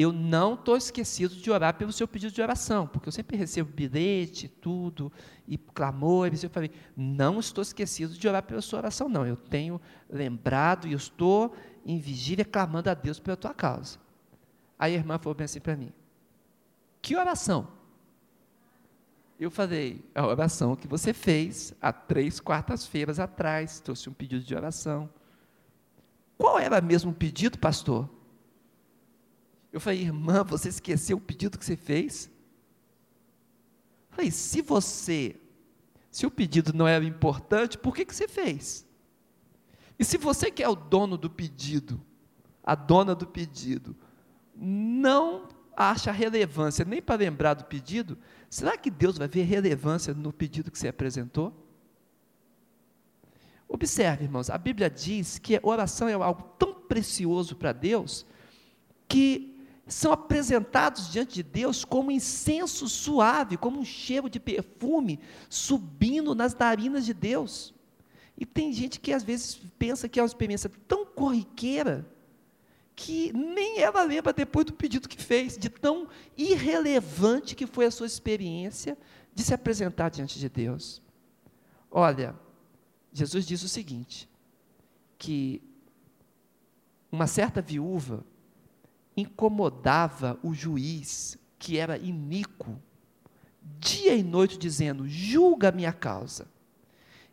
eu 0.02 0.12
não 0.12 0.54
estou 0.54 0.76
esquecido 0.76 1.34
de 1.34 1.50
orar 1.50 1.74
pelo 1.74 1.92
seu 1.92 2.08
pedido 2.08 2.32
de 2.32 2.42
oração, 2.42 2.86
porque 2.86 3.08
eu 3.08 3.12
sempre 3.12 3.36
recebo 3.36 3.70
bilhete, 3.72 4.48
tudo, 4.48 5.12
e 5.46 5.56
clamores. 5.56 6.42
Eu 6.42 6.50
falei, 6.50 6.70
não 6.96 7.38
estou 7.38 7.62
esquecido 7.62 8.14
de 8.14 8.28
orar 8.28 8.42
pela 8.42 8.60
sua 8.60 8.80
oração, 8.80 9.08
não. 9.08 9.26
Eu 9.26 9.36
tenho 9.36 9.80
lembrado 10.10 10.86
e 10.86 10.92
estou 10.92 11.54
em 11.84 11.98
vigília 11.98 12.44
clamando 12.44 12.90
a 12.90 12.94
Deus 12.94 13.18
pela 13.20 13.36
tua 13.36 13.54
causa. 13.54 13.98
Aí 14.78 14.94
a 14.94 14.98
irmã 14.98 15.18
falou 15.18 15.34
bem 15.34 15.44
assim 15.44 15.60
para 15.60 15.76
mim: 15.76 15.92
Que 17.00 17.16
oração? 17.16 17.68
Eu 19.38 19.50
falei, 19.50 20.04
a 20.14 20.24
oração 20.24 20.76
que 20.76 20.86
você 20.86 21.12
fez 21.12 21.74
há 21.82 21.92
três 21.92 22.38
quartas-feiras 22.38 23.18
atrás, 23.18 23.80
trouxe 23.80 24.08
um 24.08 24.12
pedido 24.12 24.44
de 24.44 24.54
oração. 24.54 25.10
Qual 26.38 26.58
era 26.58 26.80
mesmo 26.80 27.10
o 27.10 27.14
pedido, 27.14 27.58
pastor? 27.58 28.08
Eu 29.72 29.80
falei, 29.80 30.02
irmã, 30.02 30.44
você 30.44 30.68
esqueceu 30.68 31.16
o 31.16 31.20
pedido 31.20 31.58
que 31.58 31.64
você 31.64 31.76
fez? 31.76 32.30
Eu 34.10 34.16
falei, 34.16 34.30
se 34.30 34.60
você, 34.60 35.36
se 36.10 36.26
o 36.26 36.30
pedido 36.30 36.72
não 36.74 36.86
era 36.86 37.04
importante, 37.04 37.78
por 37.78 37.94
que, 37.94 38.04
que 38.04 38.14
você 38.14 38.28
fez? 38.28 38.86
E 39.98 40.04
se 40.04 40.18
você 40.18 40.50
que 40.50 40.62
é 40.62 40.68
o 40.68 40.74
dono 40.74 41.16
do 41.16 41.30
pedido, 41.30 42.00
a 42.62 42.74
dona 42.74 43.14
do 43.14 43.26
pedido, 43.26 43.96
não 44.54 45.48
acha 45.74 46.12
relevância 46.12 46.84
nem 46.84 47.00
para 47.00 47.16
lembrar 47.16 47.54
do 47.54 47.64
pedido, 47.64 48.18
será 48.50 48.76
que 48.76 48.90
Deus 48.90 49.16
vai 49.16 49.26
ver 49.26 49.44
relevância 49.44 50.12
no 50.12 50.32
pedido 50.32 50.70
que 50.70 50.78
você 50.78 50.88
apresentou? 50.88 51.56
Observe, 53.66 54.24
irmãos, 54.24 54.50
a 54.50 54.58
Bíblia 54.58 54.90
diz 54.90 55.38
que 55.38 55.58
oração 55.62 56.06
é 56.06 56.12
algo 56.12 56.42
tão 56.58 56.74
precioso 56.74 57.56
para 57.56 57.72
Deus 57.72 58.26
que 59.08 59.51
são 59.86 60.12
apresentados 60.12 61.10
diante 61.10 61.34
de 61.34 61.42
Deus 61.42 61.84
como 61.84 62.10
incenso 62.10 62.88
suave, 62.88 63.56
como 63.56 63.80
um 63.80 63.84
cheiro 63.84 64.30
de 64.30 64.38
perfume 64.38 65.18
subindo 65.48 66.34
nas 66.34 66.54
narinas 66.54 67.04
de 67.04 67.12
Deus. 67.12 67.74
E 68.38 68.46
tem 68.46 68.72
gente 68.72 69.00
que 69.00 69.12
às 69.12 69.22
vezes 69.22 69.60
pensa 69.78 70.08
que 70.08 70.18
é 70.18 70.22
uma 70.22 70.26
experiência 70.26 70.70
tão 70.86 71.04
corriqueira 71.04 72.06
que 72.94 73.32
nem 73.32 73.80
ela 73.80 74.04
lembra 74.04 74.32
depois 74.32 74.66
do 74.66 74.72
pedido 74.72 75.08
que 75.08 75.20
fez, 75.20 75.56
de 75.56 75.68
tão 75.68 76.08
irrelevante 76.36 77.54
que 77.54 77.66
foi 77.66 77.86
a 77.86 77.90
sua 77.90 78.06
experiência 78.06 78.96
de 79.34 79.42
se 79.42 79.54
apresentar 79.54 80.10
diante 80.10 80.38
de 80.38 80.48
Deus. 80.48 81.02
Olha, 81.90 82.34
Jesus 83.12 83.46
diz 83.46 83.62
o 83.62 83.68
seguinte: 83.68 84.28
que 85.18 85.62
uma 87.10 87.26
certa 87.26 87.60
viúva 87.60 88.24
incomodava 89.16 90.38
o 90.42 90.54
juiz, 90.54 91.38
que 91.58 91.78
era 91.78 91.98
iníquo, 91.98 92.80
dia 93.78 94.14
e 94.14 94.22
noite 94.22 94.58
dizendo: 94.58 95.06
julga 95.06 95.68
a 95.68 95.72
minha 95.72 95.92
causa. 95.92 96.46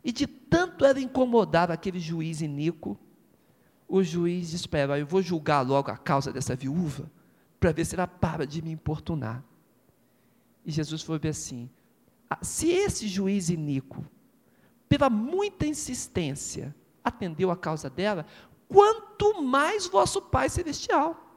E 0.03 0.11
de 0.11 0.27
tanto 0.27 0.85
ela 0.85 0.99
incomodar 0.99 1.71
aquele 1.71 1.99
juiz 1.99 2.41
iníquo, 2.41 2.97
o 3.87 4.03
juiz 4.03 4.53
espera, 4.53 4.99
eu 4.99 5.05
vou 5.05 5.21
julgar 5.21 5.61
logo 5.61 5.91
a 5.91 5.97
causa 5.97 6.31
dessa 6.31 6.55
viúva, 6.55 7.11
para 7.59 7.71
ver 7.71 7.85
se 7.85 7.95
ela 7.95 8.07
para 8.07 8.45
de 8.45 8.61
me 8.61 8.71
importunar. 8.71 9.43
E 10.65 10.71
Jesus 10.71 11.01
foi 11.01 11.19
assim: 11.27 11.69
ah, 12.29 12.39
se 12.43 12.69
esse 12.69 13.07
juiz 13.07 13.49
iníquo, 13.49 14.05
pela 14.87 15.09
muita 15.09 15.65
insistência, 15.65 16.75
atendeu 17.03 17.51
a 17.51 17.57
causa 17.57 17.89
dela, 17.89 18.25
quanto 18.67 19.41
mais 19.41 19.87
vosso 19.87 20.21
Pai 20.21 20.49
Celestial 20.49 21.28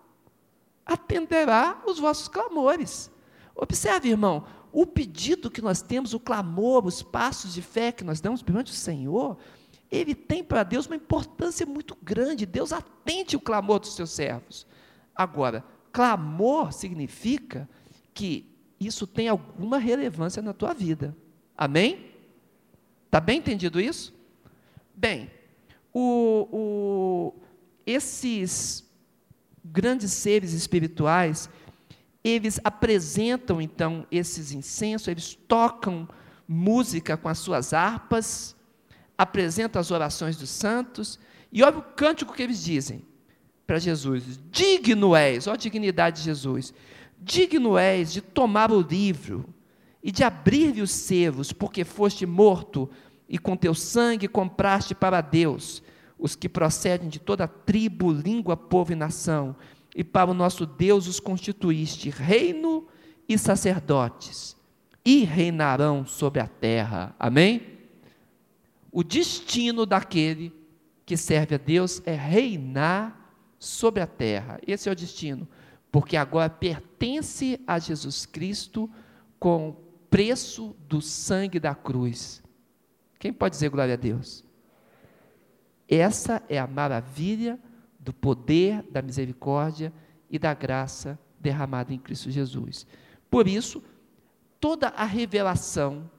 atenderá 0.84 1.82
os 1.86 1.98
vossos 1.98 2.28
clamores. 2.28 3.10
Observe, 3.54 4.10
irmão, 4.10 4.44
o 4.72 4.86
pedido 4.86 5.50
que 5.50 5.60
nós 5.60 5.82
temos, 5.82 6.14
o 6.14 6.20
clamor, 6.20 6.86
os 6.86 7.02
passos 7.02 7.52
de 7.52 7.62
fé 7.62 7.92
que 7.92 8.04
nós 8.04 8.20
damos 8.20 8.42
perante 8.42 8.72
o 8.72 8.74
Senhor, 8.74 9.36
ele 9.90 10.14
tem 10.14 10.42
para 10.42 10.62
Deus 10.62 10.86
uma 10.86 10.96
importância 10.96 11.66
muito 11.66 11.96
grande. 12.02 12.46
Deus 12.46 12.72
atende 12.72 13.36
o 13.36 13.40
clamor 13.40 13.78
dos 13.78 13.94
seus 13.94 14.10
servos. 14.10 14.66
Agora, 15.14 15.62
clamor 15.92 16.72
significa 16.72 17.68
que 18.14 18.50
isso 18.80 19.06
tem 19.06 19.28
alguma 19.28 19.78
relevância 19.78 20.40
na 20.40 20.54
tua 20.54 20.72
vida. 20.72 21.14
Amém? 21.56 22.10
Está 23.04 23.20
bem 23.20 23.38
entendido 23.38 23.78
isso? 23.78 24.14
Bem, 24.94 25.30
o, 25.92 26.48
o, 26.50 27.34
esses 27.86 28.90
grandes 29.64 30.12
seres 30.12 30.52
espirituais, 30.52 31.48
eles 32.24 32.60
apresentam 32.62 33.60
então 33.60 34.06
esses 34.10 34.52
incensos, 34.52 35.08
eles 35.08 35.34
tocam 35.48 36.08
música 36.46 37.16
com 37.16 37.28
as 37.28 37.38
suas 37.38 37.72
harpas, 37.72 38.56
apresentam 39.16 39.80
as 39.80 39.90
orações 39.90 40.36
dos 40.36 40.50
santos, 40.50 41.18
e 41.52 41.62
olha 41.62 41.78
o 41.78 41.82
cântico 41.82 42.32
que 42.32 42.42
eles 42.42 42.62
dizem 42.62 43.04
para 43.66 43.78
Jesus: 43.78 44.40
Digno 44.50 45.14
és, 45.14 45.46
ó 45.46 45.56
dignidade 45.56 46.18
de 46.18 46.24
Jesus, 46.24 46.72
digno 47.18 47.76
és 47.76 48.12
de 48.12 48.20
tomar 48.20 48.70
o 48.70 48.80
livro 48.80 49.44
e 50.02 50.10
de 50.10 50.24
abrir-lhe 50.24 50.82
os 50.82 50.90
selos, 50.90 51.52
porque 51.52 51.84
foste 51.84 52.26
morto 52.26 52.90
e 53.28 53.38
com 53.38 53.56
teu 53.56 53.74
sangue 53.74 54.28
compraste 54.28 54.94
para 54.94 55.20
Deus 55.20 55.82
os 56.22 56.36
que 56.36 56.48
procedem 56.48 57.08
de 57.08 57.18
toda 57.18 57.48
tribo, 57.48 58.12
língua, 58.12 58.56
povo 58.56 58.92
e 58.92 58.94
nação, 58.94 59.56
e 59.94 60.04
para 60.04 60.30
o 60.30 60.34
nosso 60.34 60.64
Deus 60.64 61.08
os 61.08 61.18
constituíste 61.18 62.10
reino 62.10 62.86
e 63.28 63.36
sacerdotes, 63.36 64.56
e 65.04 65.24
reinarão 65.24 66.06
sobre 66.06 66.40
a 66.40 66.46
terra. 66.46 67.12
Amém? 67.18 67.80
O 68.92 69.02
destino 69.02 69.84
daquele 69.84 70.54
que 71.04 71.16
serve 71.16 71.56
a 71.56 71.58
Deus 71.58 72.00
é 72.06 72.14
reinar 72.14 73.34
sobre 73.58 74.00
a 74.00 74.06
terra. 74.06 74.60
Esse 74.64 74.88
é 74.88 74.92
o 74.92 74.96
destino, 74.96 75.48
porque 75.90 76.16
agora 76.16 76.48
pertence 76.48 77.58
a 77.66 77.80
Jesus 77.80 78.26
Cristo 78.26 78.88
com 79.40 79.70
o 79.70 79.72
preço 80.08 80.76
do 80.88 81.02
sangue 81.02 81.58
da 81.58 81.74
cruz. 81.74 82.40
Quem 83.18 83.32
pode 83.32 83.56
dizer 83.56 83.70
glória 83.70 83.94
a 83.94 83.96
Deus? 83.96 84.44
Essa 85.94 86.42
é 86.48 86.58
a 86.58 86.66
maravilha 86.66 87.60
do 88.00 88.14
poder, 88.14 88.82
da 88.90 89.02
misericórdia 89.02 89.92
e 90.30 90.38
da 90.38 90.54
graça 90.54 91.18
derramada 91.38 91.92
em 91.92 91.98
Cristo 91.98 92.30
Jesus. 92.30 92.86
Por 93.30 93.46
isso, 93.46 93.82
toda 94.58 94.88
a 94.88 95.04
revelação, 95.04 96.10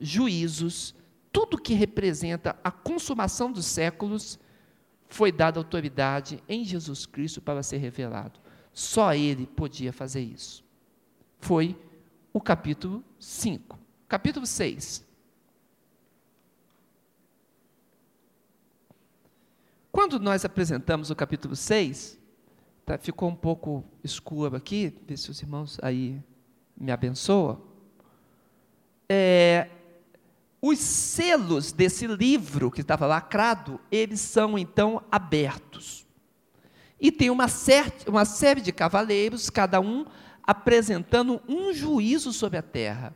juízos, 0.00 0.94
tudo 1.30 1.60
que 1.60 1.74
representa 1.74 2.56
a 2.64 2.70
consumação 2.70 3.52
dos 3.52 3.66
séculos, 3.66 4.38
foi 5.06 5.30
dada 5.30 5.60
autoridade 5.60 6.42
em 6.48 6.64
Jesus 6.64 7.04
Cristo 7.04 7.42
para 7.42 7.62
ser 7.62 7.76
revelado. 7.76 8.40
Só 8.72 9.12
Ele 9.12 9.46
podia 9.46 9.92
fazer 9.92 10.22
isso. 10.22 10.64
Foi 11.38 11.78
o 12.32 12.40
capítulo 12.40 13.04
5. 13.18 13.78
Capítulo 14.08 14.46
6. 14.46 15.09
Quando 20.00 20.18
nós 20.18 20.46
apresentamos 20.46 21.10
o 21.10 21.14
capítulo 21.14 21.54
6, 21.54 22.18
tá, 22.86 22.96
ficou 22.96 23.28
um 23.28 23.36
pouco 23.36 23.84
escuro 24.02 24.56
aqui, 24.56 24.96
ver 25.06 25.18
se 25.18 25.30
os 25.30 25.42
irmãos 25.42 25.78
aí 25.82 26.18
me 26.74 26.90
abençoam. 26.90 27.60
É, 29.06 29.68
os 30.58 30.78
selos 30.78 31.70
desse 31.70 32.06
livro 32.06 32.70
que 32.70 32.80
estava 32.80 33.06
lacrado, 33.06 33.78
eles 33.92 34.22
são 34.22 34.58
então 34.58 35.02
abertos. 35.12 36.06
E 36.98 37.12
tem 37.12 37.28
uma, 37.28 37.44
uma 38.06 38.24
série 38.24 38.62
de 38.62 38.72
cavaleiros, 38.72 39.50
cada 39.50 39.82
um 39.82 40.06
apresentando 40.42 41.42
um 41.46 41.74
juízo 41.74 42.32
sobre 42.32 42.56
a 42.56 42.62
terra. 42.62 43.14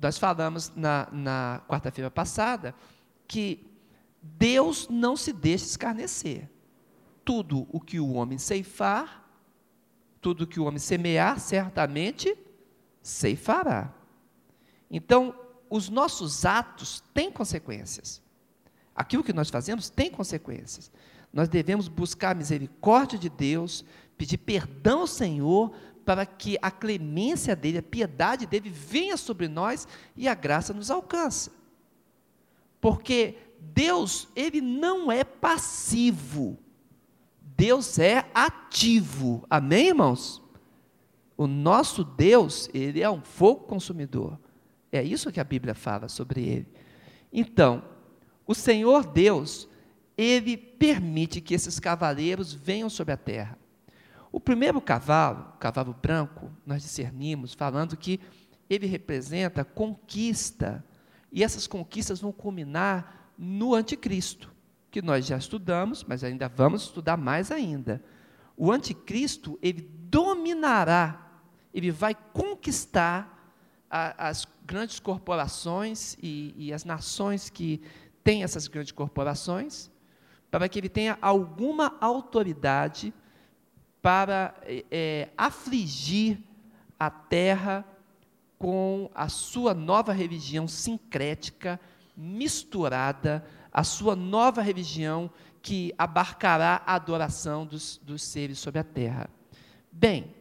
Nós 0.00 0.16
falamos 0.16 0.72
na, 0.74 1.08
na 1.12 1.60
quarta-feira 1.68 2.10
passada 2.10 2.74
que 3.28 3.75
Deus 4.38 4.88
não 4.88 5.16
se 5.16 5.32
deixa 5.32 5.64
escarnecer. 5.64 6.50
Tudo 7.24 7.66
o 7.70 7.80
que 7.80 7.98
o 7.98 8.12
homem 8.12 8.38
ceifar, 8.38 9.28
tudo 10.20 10.44
o 10.44 10.46
que 10.46 10.60
o 10.60 10.64
homem 10.64 10.78
semear, 10.78 11.38
certamente 11.38 12.36
ceifará. 13.02 13.94
Então, 14.90 15.34
os 15.68 15.88
nossos 15.88 16.44
atos 16.44 17.02
têm 17.12 17.30
consequências. 17.30 18.22
Aquilo 18.94 19.24
que 19.24 19.32
nós 19.32 19.50
fazemos 19.50 19.90
tem 19.90 20.10
consequências. 20.10 20.90
Nós 21.32 21.48
devemos 21.48 21.88
buscar 21.88 22.30
a 22.30 22.34
misericórdia 22.34 23.18
de 23.18 23.28
Deus, 23.28 23.84
pedir 24.16 24.38
perdão 24.38 25.00
ao 25.00 25.06
Senhor, 25.06 25.72
para 26.04 26.24
que 26.24 26.56
a 26.62 26.70
clemência 26.70 27.56
dele, 27.56 27.78
a 27.78 27.82
piedade 27.82 28.46
dele 28.46 28.70
venha 28.70 29.16
sobre 29.16 29.48
nós 29.48 29.86
e 30.16 30.28
a 30.28 30.34
graça 30.34 30.72
nos 30.72 30.90
alcance. 30.90 31.50
Porque 32.80 33.36
Deus, 33.74 34.28
ele 34.34 34.60
não 34.60 35.10
é 35.10 35.24
passivo. 35.24 36.58
Deus 37.40 37.98
é 37.98 38.28
ativo. 38.34 39.44
Amém, 39.48 39.88
irmãos? 39.88 40.42
O 41.36 41.46
nosso 41.46 42.04
Deus, 42.04 42.68
ele 42.72 43.02
é 43.02 43.10
um 43.10 43.20
fogo 43.20 43.64
consumidor. 43.64 44.38
É 44.90 45.02
isso 45.02 45.32
que 45.32 45.40
a 45.40 45.44
Bíblia 45.44 45.74
fala 45.74 46.08
sobre 46.08 46.42
ele. 46.42 46.66
Então, 47.32 47.82
o 48.46 48.54
Senhor 48.54 49.04
Deus, 49.04 49.68
ele 50.16 50.56
permite 50.56 51.40
que 51.40 51.54
esses 51.54 51.78
cavaleiros 51.78 52.52
venham 52.52 52.88
sobre 52.88 53.12
a 53.12 53.16
terra. 53.16 53.58
O 54.32 54.40
primeiro 54.40 54.80
cavalo, 54.80 55.52
o 55.54 55.58
cavalo 55.58 55.94
branco, 55.94 56.50
nós 56.64 56.82
discernimos, 56.82 57.54
falando 57.54 57.96
que 57.96 58.20
ele 58.68 58.86
representa 58.86 59.64
conquista, 59.64 60.84
e 61.32 61.42
essas 61.42 61.66
conquistas 61.66 62.20
vão 62.20 62.32
culminar 62.32 63.25
no 63.38 63.74
anticristo, 63.74 64.52
que 64.90 65.02
nós 65.02 65.26
já 65.26 65.36
estudamos, 65.36 66.04
mas 66.04 66.24
ainda 66.24 66.48
vamos 66.48 66.84
estudar 66.84 67.16
mais 67.16 67.50
ainda. 67.50 68.02
O 68.56 68.72
anticristo, 68.72 69.58
ele 69.60 69.82
dominará, 69.82 71.40
ele 71.74 71.90
vai 71.90 72.14
conquistar 72.14 73.52
a, 73.90 74.28
as 74.28 74.46
grandes 74.64 74.98
corporações 74.98 76.16
e, 76.22 76.54
e 76.56 76.72
as 76.72 76.84
nações 76.84 77.50
que 77.50 77.80
têm 78.24 78.42
essas 78.42 78.66
grandes 78.66 78.92
corporações, 78.92 79.90
para 80.50 80.68
que 80.68 80.78
ele 80.78 80.88
tenha 80.88 81.18
alguma 81.20 81.96
autoridade 82.00 83.12
para 84.00 84.54
é, 84.90 85.28
afligir 85.36 86.38
a 86.98 87.10
terra 87.10 87.84
com 88.58 89.10
a 89.14 89.28
sua 89.28 89.74
nova 89.74 90.12
religião 90.12 90.66
sincrética, 90.66 91.78
misturada, 92.16 93.44
a 93.72 93.84
sua 93.84 94.16
nova 94.16 94.62
religião 94.62 95.30
que 95.60 95.92
abarcará 95.98 96.82
a 96.86 96.94
adoração 96.94 97.66
dos, 97.66 98.00
dos 98.02 98.22
seres 98.22 98.58
sobre 98.58 98.80
a 98.80 98.84
terra. 98.84 99.28
Bem, 99.90 100.34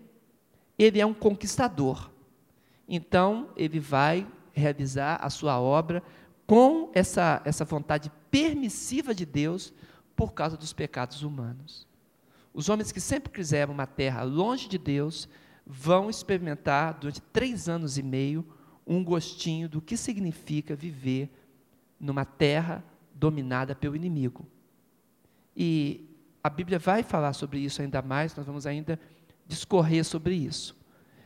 ele 0.77 1.01
é 1.01 1.05
um 1.05 1.13
conquistador. 1.13 2.11
Então, 2.87 3.49
ele 3.55 3.79
vai 3.79 4.27
realizar 4.53 5.17
a 5.21 5.29
sua 5.29 5.59
obra 5.59 6.03
com 6.45 6.91
essa, 6.93 7.41
essa 7.43 7.65
vontade 7.65 8.11
permissiva 8.29 9.13
de 9.13 9.25
Deus 9.25 9.73
por 10.15 10.33
causa 10.33 10.55
dos 10.55 10.71
pecados 10.71 11.23
humanos. 11.23 11.87
Os 12.53 12.69
homens 12.69 12.91
que 12.91 13.01
sempre 13.01 13.31
quiseram 13.31 13.73
uma 13.73 13.87
terra 13.87 14.23
longe 14.23 14.69
de 14.69 14.77
Deus 14.77 15.27
vão 15.65 16.09
experimentar 16.09 16.93
durante 16.93 17.21
três 17.21 17.67
anos 17.67 17.97
e 17.97 18.03
meio 18.03 18.45
um 18.85 19.03
gostinho 19.03 19.67
do 19.67 19.81
que 19.81 19.97
significa 19.97 20.75
viver 20.75 21.29
numa 22.05 22.23
terra 22.23 22.83
dominada 23.13 23.75
pelo 23.75 23.95
inimigo. 23.95 24.45
E 25.55 26.07
a 26.43 26.49
Bíblia 26.49 26.77
vai 26.77 27.01
falar 27.01 27.33
sobre 27.33 27.59
isso 27.59 27.81
ainda 27.81 28.01
mais, 28.01 28.35
nós 28.35 28.45
vamos 28.45 28.67
ainda 28.67 28.99
discorrer 29.47 30.05
sobre 30.05 30.35
isso. 30.35 30.77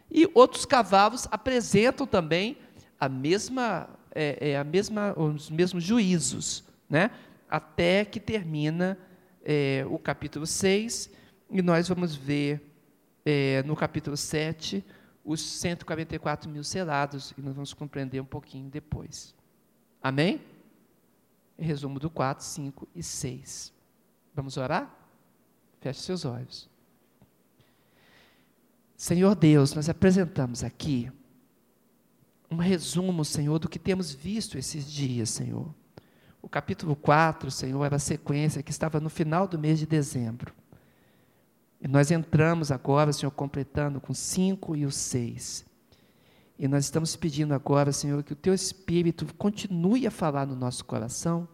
E 0.09 0.29
outros 0.33 0.65
cavalos 0.65 1.27
apresentam 1.29 2.07
também 2.07 2.57
a 2.99 3.09
mesma, 3.09 3.89
é, 4.13 4.51
é, 4.51 4.57
a 4.57 4.63
mesma, 4.63 5.13
os 5.19 5.49
mesmos 5.49 5.83
juízos, 5.83 6.63
né? 6.89 7.11
até 7.49 8.05
que 8.05 8.19
termina 8.19 8.97
é, 9.43 9.85
o 9.89 9.97
capítulo 9.97 10.45
6, 10.45 11.09
e 11.51 11.61
nós 11.61 11.87
vamos 11.87 12.15
ver 12.15 12.61
é, 13.25 13.63
no 13.63 13.75
capítulo 13.75 14.15
7 14.15 14.83
os 15.23 15.41
144 15.41 16.49
mil 16.49 16.63
selados, 16.63 17.33
e 17.37 17.41
nós 17.41 17.53
vamos 17.53 17.73
compreender 17.73 18.21
um 18.21 18.25
pouquinho 18.25 18.69
depois. 18.69 19.35
Amém? 20.01 20.41
Resumo 21.63 21.99
do 21.99 22.09
4, 22.09 22.43
5 22.43 22.87
e 22.95 23.03
6. 23.03 23.73
Vamos 24.33 24.57
orar? 24.57 24.93
Feche 25.81 26.01
seus 26.01 26.25
olhos. 26.25 26.69
Senhor 28.95 29.35
Deus, 29.35 29.73
nós 29.73 29.87
apresentamos 29.87 30.63
aqui 30.63 31.11
um 32.51 32.57
resumo, 32.57 33.23
Senhor, 33.23 33.59
do 33.59 33.69
que 33.69 33.79
temos 33.79 34.11
visto 34.11 34.57
esses 34.57 34.89
dias, 34.89 35.29
Senhor. 35.29 35.73
O 36.41 36.49
capítulo 36.49 36.95
4, 36.95 37.51
Senhor, 37.51 37.83
era 37.85 37.97
a 37.97 37.99
sequência 37.99 38.63
que 38.63 38.71
estava 38.71 38.99
no 38.99 39.09
final 39.09 39.47
do 39.47 39.59
mês 39.59 39.79
de 39.79 39.85
dezembro. 39.85 40.53
E 41.79 41.87
nós 41.87 42.11
entramos 42.11 42.71
agora, 42.71 43.13
Senhor, 43.13 43.31
completando 43.31 44.01
com 44.01 44.13
5 44.13 44.75
e 44.75 44.85
o 44.85 44.91
6. 44.91 45.65
E 46.59 46.67
nós 46.67 46.83
estamos 46.83 47.15
pedindo 47.15 47.53
agora, 47.53 47.93
Senhor, 47.93 48.21
que 48.21 48.33
o 48.33 48.35
Teu 48.35 48.53
Espírito 48.53 49.25
continue 49.35 50.05
a 50.05 50.11
falar 50.11 50.45
no 50.45 50.57
nosso 50.57 50.83
coração, 50.83 51.47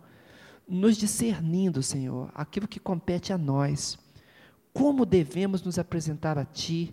nos 0.68 0.98
discernindo, 0.98 1.84
Senhor, 1.84 2.32
aquilo 2.34 2.68
que 2.68 2.80
compete 2.80 3.32
a 3.32 3.38
nós. 3.38 4.00
Como 4.74 5.06
devemos 5.06 5.62
nos 5.62 5.78
apresentar 5.78 6.39
a 6.39 6.44
Ti 6.44 6.91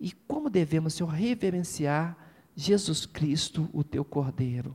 e 0.00 0.10
como 0.10 0.48
devemos, 0.48 0.94
Senhor, 0.94 1.10
reverenciar 1.10 2.16
Jesus 2.56 3.04
Cristo, 3.04 3.68
o 3.74 3.84
teu 3.84 4.06
Cordeiro. 4.06 4.74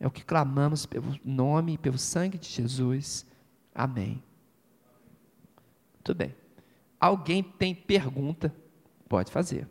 É 0.00 0.06
o 0.06 0.10
que 0.10 0.24
clamamos 0.24 0.84
pelo 0.84 1.16
nome 1.24 1.74
e 1.74 1.78
pelo 1.78 1.96
sangue 1.96 2.38
de 2.38 2.48
Jesus. 2.48 3.24
Amém. 3.72 4.20
Muito 5.94 6.14
bem. 6.14 6.34
Alguém 6.98 7.40
tem 7.40 7.72
pergunta? 7.72 8.52
Pode 9.08 9.30
fazer. 9.30 9.68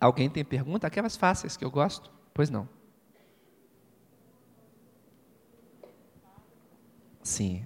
Alguém 0.00 0.30
tem 0.30 0.44
pergunta? 0.44 0.86
Aquelas 0.86 1.16
fáceis 1.16 1.56
que 1.56 1.64
eu 1.64 1.70
gosto? 1.70 2.10
Pois 2.32 2.50
não. 2.50 2.68
Sim. 7.22 7.64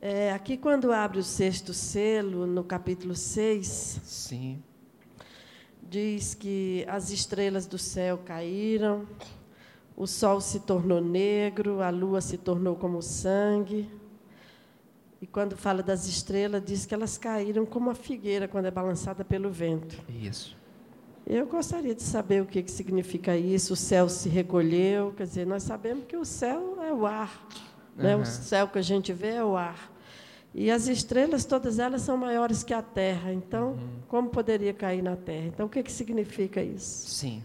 É, 0.00 0.32
aqui, 0.32 0.56
quando 0.56 0.92
abre 0.92 1.18
o 1.18 1.22
sexto 1.22 1.72
selo, 1.72 2.46
no 2.46 2.62
capítulo 2.62 3.14
6, 3.14 4.00
Sim. 4.04 4.62
diz 5.82 6.34
que 6.34 6.84
as 6.88 7.10
estrelas 7.10 7.66
do 7.66 7.78
céu 7.78 8.18
caíram, 8.18 9.06
o 9.96 10.06
sol 10.06 10.40
se 10.40 10.60
tornou 10.60 11.00
negro, 11.00 11.80
a 11.80 11.88
lua 11.90 12.20
se 12.20 12.36
tornou 12.36 12.76
como 12.76 13.00
sangue. 13.00 13.88
E 15.24 15.26
quando 15.26 15.56
fala 15.56 15.82
das 15.82 16.06
estrelas, 16.06 16.62
diz 16.62 16.84
que 16.84 16.92
elas 16.92 17.16
caíram 17.16 17.64
como 17.64 17.88
a 17.88 17.94
figueira 17.94 18.46
quando 18.46 18.66
é 18.66 18.70
balançada 18.70 19.24
pelo 19.24 19.50
vento. 19.50 19.96
Isso. 20.06 20.54
Eu 21.26 21.46
gostaria 21.46 21.94
de 21.94 22.02
saber 22.02 22.42
o 22.42 22.44
que, 22.44 22.62
que 22.62 22.70
significa 22.70 23.34
isso. 23.34 23.72
O 23.72 23.76
céu 23.76 24.06
se 24.06 24.28
recolheu, 24.28 25.14
quer 25.16 25.22
dizer, 25.26 25.46
nós 25.46 25.62
sabemos 25.62 26.04
que 26.04 26.14
o 26.14 26.26
céu 26.26 26.76
é 26.82 26.92
o 26.92 27.06
ar. 27.06 27.48
Né? 27.96 28.14
Uhum. 28.14 28.20
O 28.20 28.26
céu 28.26 28.68
que 28.68 28.78
a 28.78 28.82
gente 28.82 29.14
vê 29.14 29.28
é 29.28 29.42
o 29.42 29.56
ar. 29.56 29.90
E 30.52 30.70
as 30.70 30.88
estrelas, 30.88 31.46
todas 31.46 31.78
elas 31.78 32.02
são 32.02 32.18
maiores 32.18 32.62
que 32.62 32.74
a 32.74 32.82
Terra. 32.82 33.32
Então, 33.32 33.70
Uhum. 33.70 33.88
como 34.06 34.28
poderia 34.28 34.74
cair 34.74 35.00
na 35.00 35.16
Terra? 35.16 35.46
Então, 35.46 35.64
o 35.64 35.70
que, 35.70 35.82
que 35.82 35.90
significa 35.90 36.62
isso? 36.62 37.08
Sim. 37.08 37.42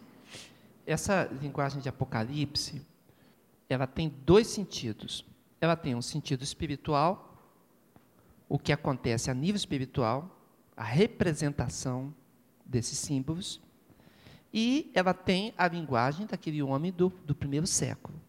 Essa 0.86 1.30
linguagem 1.42 1.80
de 1.80 1.88
Apocalipse, 1.88 2.82
ela 3.70 3.88
tem 3.88 4.14
dois 4.26 4.48
sentidos. 4.48 5.24
Ela 5.62 5.78
tem 5.78 5.96
um 5.96 6.02
sentido 6.02 6.44
espiritual, 6.44 7.29
o 8.50 8.60
que 8.60 8.74
acontece 8.74 9.32
a 9.32 9.34
nível 9.34 9.56
espiritual, 9.56 10.36
a 10.76 10.84
representação 10.84 12.14
desses 12.66 12.98
símbolos, 12.98 13.62
e 14.52 14.92
ela 14.96 15.14
tem 15.14 15.54
a 15.56 15.68
linguagem 15.68 16.26
daquele 16.26 16.62
homem 16.64 16.92
do, 16.92 17.10
do 17.24 17.36
primeiro 17.36 17.68
século. 17.68 18.20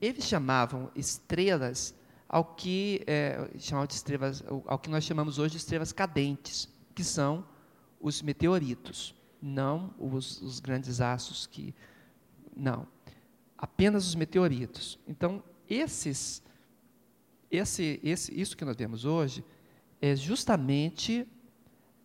Eles 0.00 0.24
chamavam 0.24 0.90
estrelas 0.94 1.94
ao 2.28 2.44
que 2.44 3.02
é, 3.06 3.48
de 3.54 3.94
estrelas, 3.94 4.42
ao 4.66 4.78
que 4.78 4.90
nós 4.90 5.04
chamamos 5.04 5.38
hoje 5.38 5.52
de 5.52 5.58
estrelas 5.58 5.92
cadentes, 5.92 6.68
que 6.94 7.04
são 7.04 7.46
os 8.00 8.20
meteoritos, 8.20 9.14
não 9.40 9.94
os, 9.98 10.42
os 10.42 10.58
grandes 10.58 11.00
astros 11.00 11.46
que 11.46 11.72
não, 12.54 12.86
apenas 13.56 14.06
os 14.06 14.14
meteoritos. 14.14 14.98
Então 15.06 15.42
esses, 15.68 16.42
esse, 17.50 18.00
esse, 18.02 18.38
isso 18.38 18.56
que 18.56 18.64
nós 18.64 18.76
vemos 18.76 19.04
hoje 19.04 19.44
é 20.00 20.14
justamente 20.14 21.26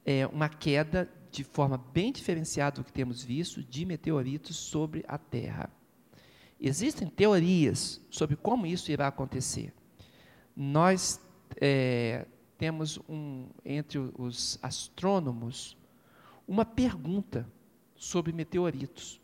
é, 0.06 0.26
uma 0.28 0.50
queda 0.50 1.10
de 1.32 1.44
forma 1.44 1.78
bem 1.78 2.12
diferenciada 2.12 2.82
do 2.82 2.84
que 2.84 2.92
temos 2.92 3.24
visto 3.24 3.64
de 3.64 3.86
meteoritos 3.86 4.56
sobre 4.56 5.04
a 5.08 5.18
Terra. 5.18 5.70
Existem 6.60 7.08
teorias 7.08 8.02
sobre 8.10 8.36
como 8.36 8.66
isso 8.66 8.92
irá 8.92 9.08
acontecer. 9.08 9.74
Nós 10.56 11.20
é, 11.60 12.28
temos 12.58 13.00
um, 13.10 13.48
entre 13.66 13.98
os 13.98 14.60
astrônomos 14.62 15.76
uma 16.48 16.66
pergunta 16.66 17.48
sobre 17.96 18.32
meteoritos. 18.32 19.22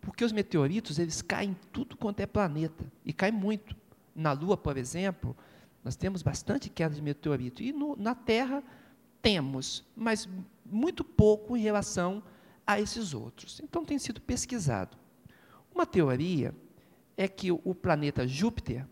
Porque 0.00 0.24
os 0.24 0.32
meteoritos, 0.32 0.98
eles 0.98 1.22
caem 1.22 1.50
em 1.50 1.56
tudo 1.72 1.96
quanto 1.96 2.20
é 2.20 2.26
planeta, 2.26 2.84
e 3.04 3.12
caem 3.12 3.32
muito. 3.32 3.74
Na 4.14 4.32
Lua, 4.32 4.56
por 4.56 4.76
exemplo, 4.76 5.36
nós 5.84 5.94
temos 5.94 6.22
bastante 6.22 6.70
queda 6.70 6.94
de 6.94 7.02
meteorito, 7.02 7.62
e 7.62 7.72
no, 7.72 7.94
na 7.96 8.14
Terra 8.14 8.62
temos, 9.20 9.84
mas 9.94 10.26
muito 10.64 11.04
pouco 11.04 11.56
em 11.56 11.60
relação 11.60 12.22
a 12.66 12.80
esses 12.80 13.12
outros. 13.12 13.60
Então 13.62 13.84
tem 13.84 13.98
sido 13.98 14.20
pesquisado. 14.20 14.96
Uma 15.74 15.84
teoria 15.84 16.54
é 17.16 17.28
que 17.28 17.52
o, 17.52 17.74
planeta 17.74 18.26
Júpiter, 18.26 18.86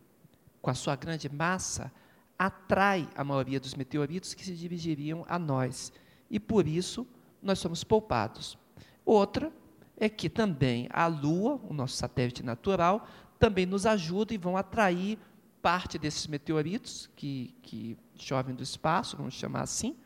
com 0.60 0.70
a 0.70 0.74
sua 0.74 0.94
grande 0.94 1.28
massa, 1.28 1.90
atrai 2.38 3.08
a 3.14 3.24
maioria 3.24 3.58
dos 3.58 3.74
meteoritos 3.74 4.34
que 4.34 4.44
se 4.44 4.54
dirigiriam 4.54 5.24
a 5.28 5.38
nós, 5.38 5.92
e 6.30 6.38
por 6.38 6.68
isso 6.68 7.06
nós 7.42 7.58
somos 7.58 7.82
poupados. 7.82 8.58
Outra 9.04 9.52
é 9.96 10.08
que 10.08 10.28
também 10.28 10.88
a 10.90 11.06
Lua, 11.06 11.60
o 11.68 11.72
nosso 11.72 11.96
satélite 11.96 12.42
natural, 12.42 13.08
também 13.38 13.66
nos 13.66 13.86
ajuda 13.86 14.34
e 14.34 14.38
vão 14.38 14.56
atrair 14.56 15.18
parte 15.62 15.96
desses 15.98 16.26
meteoritos 16.26 17.08
que, 17.14 17.54
que 17.62 17.96
chovem 18.16 18.54
do 18.54 18.62
espaço, 18.62 19.16
vamos 19.16 19.34
chamar 19.34 19.62
assim, 19.62 19.96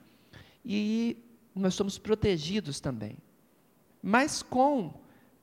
e 0.64 1.16
nós 1.55 1.75
somos 1.75 1.99
protegidos 1.99 2.79
também. 2.79 3.16
Mas 4.03 4.42
com 4.42 4.92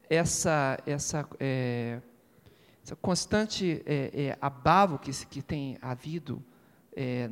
essa, 0.10 0.78
essa, 0.86 1.28
é, 1.40 2.00
essa 2.84 2.96
constante 2.96 3.82
é, 3.86 4.12
é, 4.14 4.38
abalo 4.40 5.00
que, 5.00 5.12
que 5.26 5.42
tem 5.42 5.78
havido 5.82 6.44
é, 6.96 7.30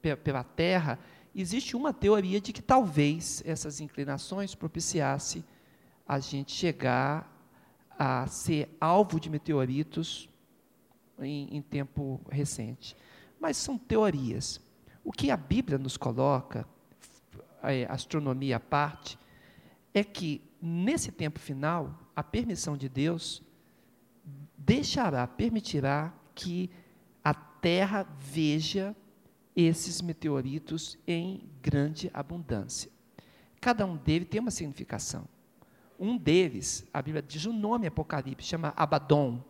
pe- 0.00 0.16
pela 0.16 0.44
Terra, 0.44 0.98
existe 1.34 1.74
uma 1.76 1.92
teoria 1.92 2.40
de 2.40 2.52
que 2.52 2.62
talvez 2.62 3.42
essas 3.44 3.80
inclinações 3.80 4.54
propiciasse 4.54 5.44
a 6.06 6.20
gente 6.20 6.52
chegar 6.52 7.30
a 7.98 8.26
ser 8.28 8.68
alvo 8.80 9.18
de 9.18 9.28
meteoritos 9.28 10.28
em, 11.18 11.56
em 11.56 11.62
tempo 11.62 12.20
recente. 12.30 12.96
Mas 13.40 13.56
são 13.56 13.76
teorias. 13.78 14.60
O 15.02 15.12
que 15.12 15.30
a 15.30 15.36
Bíblia 15.36 15.78
nos 15.78 15.96
coloca, 15.96 16.66
é, 17.62 17.86
astronomia 17.90 18.56
à 18.56 18.60
parte, 18.60 19.18
é 19.92 20.02
que 20.02 20.42
nesse 20.60 21.12
tempo 21.12 21.38
final, 21.38 21.98
a 22.16 22.22
permissão 22.22 22.76
de 22.76 22.88
Deus 22.88 23.42
deixará, 24.56 25.26
permitirá 25.26 26.12
que 26.34 26.70
a 27.22 27.34
Terra 27.34 28.06
veja 28.18 28.96
esses 29.54 30.00
meteoritos 30.02 30.98
em 31.06 31.48
grande 31.62 32.10
abundância. 32.12 32.90
Cada 33.60 33.86
um 33.86 33.96
deles 33.96 34.28
tem 34.28 34.40
uma 34.40 34.50
significação. 34.50 35.26
Um 35.98 36.16
deles, 36.16 36.86
a 36.92 37.00
Bíblia 37.00 37.22
diz 37.22 37.44
o 37.46 37.52
nome 37.52 37.86
Apocalipse, 37.86 38.48
chama 38.48 38.74
Abaddon, 38.76 39.42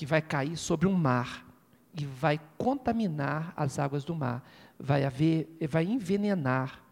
que 0.00 0.06
vai 0.06 0.22
cair 0.22 0.56
sobre 0.56 0.88
um 0.88 0.94
mar 0.94 1.46
e 1.94 2.06
vai 2.06 2.40
contaminar 2.56 3.52
as 3.54 3.78
águas 3.78 4.02
do 4.02 4.14
mar, 4.14 4.42
vai 4.78 5.04
haver, 5.04 5.54
vai 5.68 5.84
envenenar 5.84 6.82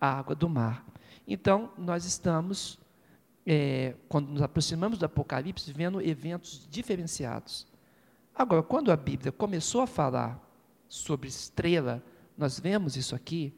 a 0.00 0.20
água 0.20 0.32
do 0.32 0.48
mar. 0.48 0.86
Então, 1.26 1.72
nós 1.76 2.04
estamos, 2.04 2.78
é, 3.44 3.96
quando 4.08 4.28
nos 4.28 4.42
aproximamos 4.42 4.96
do 4.96 5.04
Apocalipse, 5.04 5.72
vendo 5.72 6.00
eventos 6.00 6.68
diferenciados. 6.70 7.66
Agora, 8.32 8.62
quando 8.62 8.92
a 8.92 8.96
Bíblia 8.96 9.32
começou 9.32 9.80
a 9.80 9.86
falar 9.88 10.40
sobre 10.88 11.28
estrela, 11.28 12.00
nós 12.38 12.60
vemos 12.60 12.96
isso 12.96 13.16
aqui, 13.16 13.52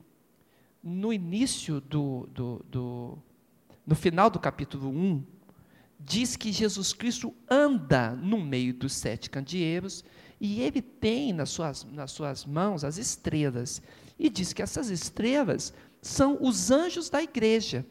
no 0.82 1.12
início 1.12 1.78
do, 1.78 2.26
do, 2.32 2.64
do 2.70 3.18
no 3.86 3.94
final 3.94 4.30
do 4.30 4.38
capítulo 4.38 4.88
1, 4.88 5.22
diz 5.98 6.36
que 6.36 6.52
Jesus 6.52 6.92
Cristo 6.92 7.34
anda 7.48 8.10
no 8.10 8.40
meio 8.40 8.74
dos 8.74 8.92
sete 8.92 9.30
candeeiros 9.30 10.04
e 10.40 10.60
ele 10.60 10.82
tem 10.82 11.32
nas 11.32 11.50
suas, 11.50 11.84
nas 11.84 12.12
suas 12.12 12.44
mãos 12.44 12.84
as 12.84 12.98
estrelas. 12.98 13.80
E 14.18 14.28
diz 14.28 14.52
que 14.52 14.62
essas 14.62 14.90
estrelas 14.90 15.72
são 16.02 16.38
os 16.40 16.70
anjos 16.70 17.08
da 17.08 17.22
igreja, 17.22 17.84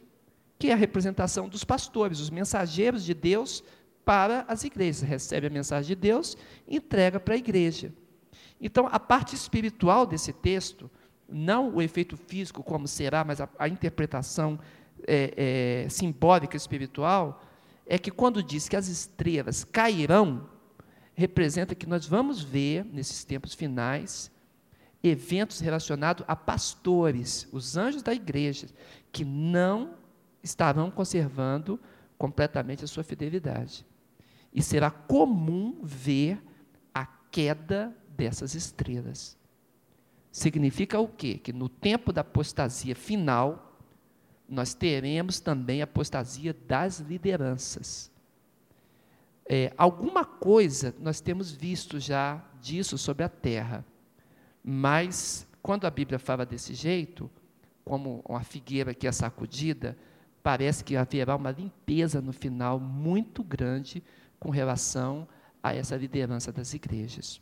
que 0.59 0.67
é 0.67 0.73
a 0.73 0.77
representação 0.77 1.49
dos 1.49 1.63
pastores, 1.63 2.19
os 2.19 2.29
mensageiros 2.29 3.03
de 3.03 3.13
Deus 3.13 3.63
para 4.05 4.45
as 4.47 4.63
igrejas. 4.63 5.01
Recebe 5.01 5.47
a 5.47 5.49
mensagem 5.49 5.95
de 5.95 5.95
Deus 5.95 6.37
entrega 6.67 7.19
para 7.19 7.33
a 7.33 7.37
igreja. 7.37 7.91
Então, 8.61 8.87
a 8.91 8.99
parte 8.99 9.35
espiritual 9.35 10.05
desse 10.05 10.31
texto, 10.31 10.89
não 11.27 11.75
o 11.75 11.81
efeito 11.81 12.15
físico, 12.15 12.63
como 12.63 12.87
será, 12.87 13.23
mas 13.23 13.41
a, 13.41 13.49
a 13.57 13.67
interpretação 13.67 14.59
é, 15.07 15.83
é, 15.85 15.89
simbólica 15.89 16.55
espiritual, 16.55 17.41
é 17.86 17.98
que 17.98 18.12
quando 18.12 18.43
diz 18.43 18.69
que 18.69 18.76
as 18.76 18.88
estrelas 18.88 19.63
cairão, 19.63 20.50
representa 21.13 21.76
que 21.76 21.88
nós 21.88 22.06
vamos 22.06 22.41
ver, 22.41 22.86
nesses 22.86 23.24
tempos 23.24 23.54
finais, 23.54 24.32
eventos 25.04 25.60
relacionados 25.60 26.24
a 26.28 26.36
pastores, 26.36 27.48
os 27.52 27.78
anjos 27.78 28.02
da 28.02 28.13
igreja, 28.13 28.67
que 29.12 29.26
não 29.26 29.96
estarão 30.41 30.89
conservando 30.89 31.80
completamente 32.17 32.84
a 32.84 32.88
sua 32.88 33.04
fidelidade. 33.04 33.86
E 34.54 34.62
será 34.62 34.89
comum 34.89 35.80
ver 35.84 36.41
a 36.93 37.06
queda 37.06 37.96
dessas 38.15 38.56
estrelas. 38.56 39.38
Significa 40.32 41.00
o 41.00 41.08
quê? 41.08 41.38
Que 41.38 41.54
no 41.54 41.69
tempo 41.69 42.12
da 42.12 42.22
apostasia 42.22 42.96
final, 42.96 43.72
nós 44.53 44.73
teremos 44.73 45.39
também 45.39 45.81
a 45.81 45.85
apostasia 45.85 46.55
das 46.67 46.99
lideranças. 46.99 48.11
É, 49.45 49.73
alguma 49.77 50.23
coisa 50.23 50.95
nós 50.99 51.19
temos 51.19 51.51
visto 51.51 51.99
já 51.99 52.41
disso 52.61 52.97
sobre 52.97 53.25
a 53.25 53.29
terra, 53.29 53.85
mas 54.63 55.45
quando 55.61 55.85
a 55.85 55.91
Bíblia 55.91 56.17
fala 56.17 56.45
desse 56.45 56.73
jeito, 56.73 57.29
como 57.83 58.23
uma 58.27 58.43
figueira 58.43 58.93
que 58.93 59.07
é 59.07 59.11
sacudida, 59.11 59.97
parece 60.41 60.83
que 60.83 60.95
haverá 60.95 61.35
uma 61.35 61.51
limpeza 61.51 62.21
no 62.21 62.31
final 62.31 62.79
muito 62.79 63.43
grande 63.43 64.03
com 64.39 64.49
relação 64.49 65.27
a 65.61 65.73
essa 65.73 65.95
liderança 65.95 66.51
das 66.51 66.73
igrejas. 66.73 67.41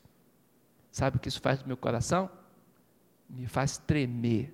Sabe 0.92 1.18
o 1.18 1.20
que 1.20 1.30
isso 1.30 1.42
faz 1.42 1.62
no 1.62 1.68
meu 1.68 1.78
coração? 1.78 2.30
Me 3.30 3.48
faz 3.48 3.78
tremer. 3.78 4.54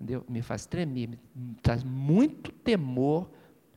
Entendeu? 0.00 0.24
Me 0.26 0.40
faz 0.40 0.64
tremer, 0.64 1.10
me 1.34 1.54
traz 1.60 1.84
muito 1.84 2.50
temor 2.50 3.30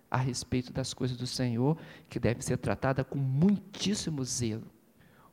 a 0.10 0.16
respeito 0.16 0.72
das 0.72 0.94
coisas 0.94 1.18
do 1.18 1.28
Senhor, 1.28 1.78
que 2.08 2.18
devem 2.18 2.42
ser 2.42 2.56
tratadas 2.58 3.06
com 3.06 3.20
muitíssimo 3.20 4.24
zelo. 4.24 4.72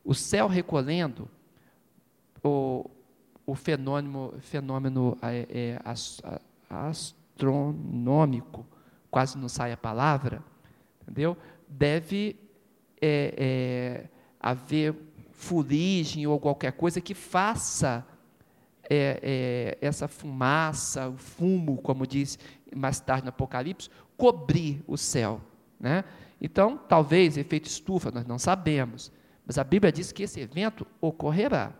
O 0.03 0.13
céu 0.13 0.47
recolhendo, 0.47 1.29
o, 2.43 2.89
o 3.45 3.55
fenômeno, 3.55 4.33
fenômeno 4.41 5.17
é, 5.21 5.47
é, 5.49 5.79
astronômico, 6.69 8.65
quase 9.09 9.37
não 9.37 9.47
sai 9.47 9.71
a 9.71 9.77
palavra, 9.77 10.43
entendeu? 11.03 11.37
Deve 11.69 12.35
é, 13.01 13.33
é, 13.37 14.09
haver 14.39 14.93
fuligem 15.31 16.27
ou 16.27 16.37
qualquer 16.37 16.73
coisa 16.73 16.99
que 16.99 17.13
faça 17.13 18.05
é, 18.93 19.19
é, 19.23 19.77
essa 19.79 20.05
fumaça, 20.05 21.07
o 21.07 21.15
fumo, 21.15 21.77
como 21.81 22.05
diz 22.05 22.37
mais 22.75 22.99
tarde 22.99 23.23
no 23.23 23.29
Apocalipse, 23.29 23.89
cobrir 24.17 24.83
o 24.85 24.97
céu. 24.97 25.39
Né? 25.79 26.03
Então, 26.41 26.77
talvez 26.77 27.37
efeito 27.37 27.67
estufa, 27.67 28.11
nós 28.11 28.25
não 28.25 28.37
sabemos, 28.37 29.09
mas 29.45 29.57
a 29.57 29.63
Bíblia 29.63 29.93
diz 29.93 30.11
que 30.11 30.23
esse 30.23 30.41
evento 30.41 30.85
ocorrerá. 30.99 31.73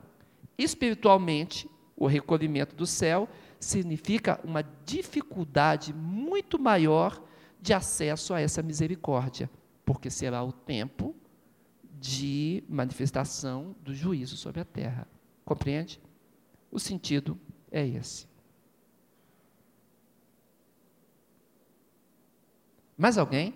Espiritualmente, 0.58 1.70
o 1.98 2.08
recolhimento 2.08 2.78
do 2.78 2.88
céu 2.88 3.28
significa 3.60 4.40
uma 4.46 4.64
dificuldade 4.86 5.94
muito 5.94 6.58
maior 6.58 7.22
de 7.62 7.74
acesso 7.74 8.34
a 8.34 8.40
essa 8.40 8.64
misericórdia, 8.64 9.50
porque 9.84 10.10
será 10.10 10.42
o 10.46 10.54
tempo 10.54 11.14
de 12.00 12.64
manifestação 12.70 13.76
do 13.82 13.94
juízo 13.94 14.38
sobre 14.38 14.62
a 14.62 14.66
terra. 14.66 15.06
Compreende? 15.44 16.00
O 16.72 16.80
sentido 16.80 17.38
é 17.70 17.86
esse. 17.86 18.26
Mais 22.98 23.18
alguém? 23.18 23.54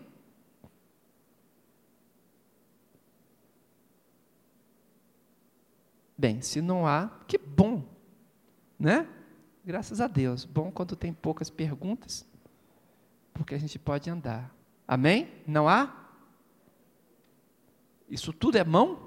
Bem, 6.17 6.41
se 6.41 6.62
não 6.62 6.88
há, 6.88 7.10
que 7.28 7.38
bom, 7.38 7.84
né? 8.80 9.08
Graças 9.63 10.01
a 10.01 10.08
Deus. 10.08 10.45
Bom 10.45 10.71
quando 10.71 10.95
tem 10.95 11.13
poucas 11.13 11.49
perguntas, 11.49 12.25
porque 13.34 13.54
a 13.54 13.58
gente 13.58 13.78
pode 13.78 14.10
andar. 14.10 14.54
Amém? 14.88 15.32
Não 15.45 15.67
há? 15.67 16.10
Isso 18.10 18.32
tudo 18.32 18.58
é 18.58 18.63
mão? 18.63 19.05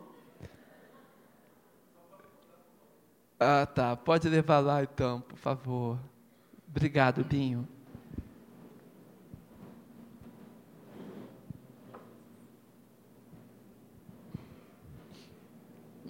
Ah, 3.39 3.67
tá. 3.67 3.97
Pode 3.97 4.29
levar 4.29 4.59
lá 4.59 4.83
então, 4.83 5.21
por 5.21 5.39
favor. 5.39 5.99
Obrigado, 6.69 7.25
Binho. 7.25 7.67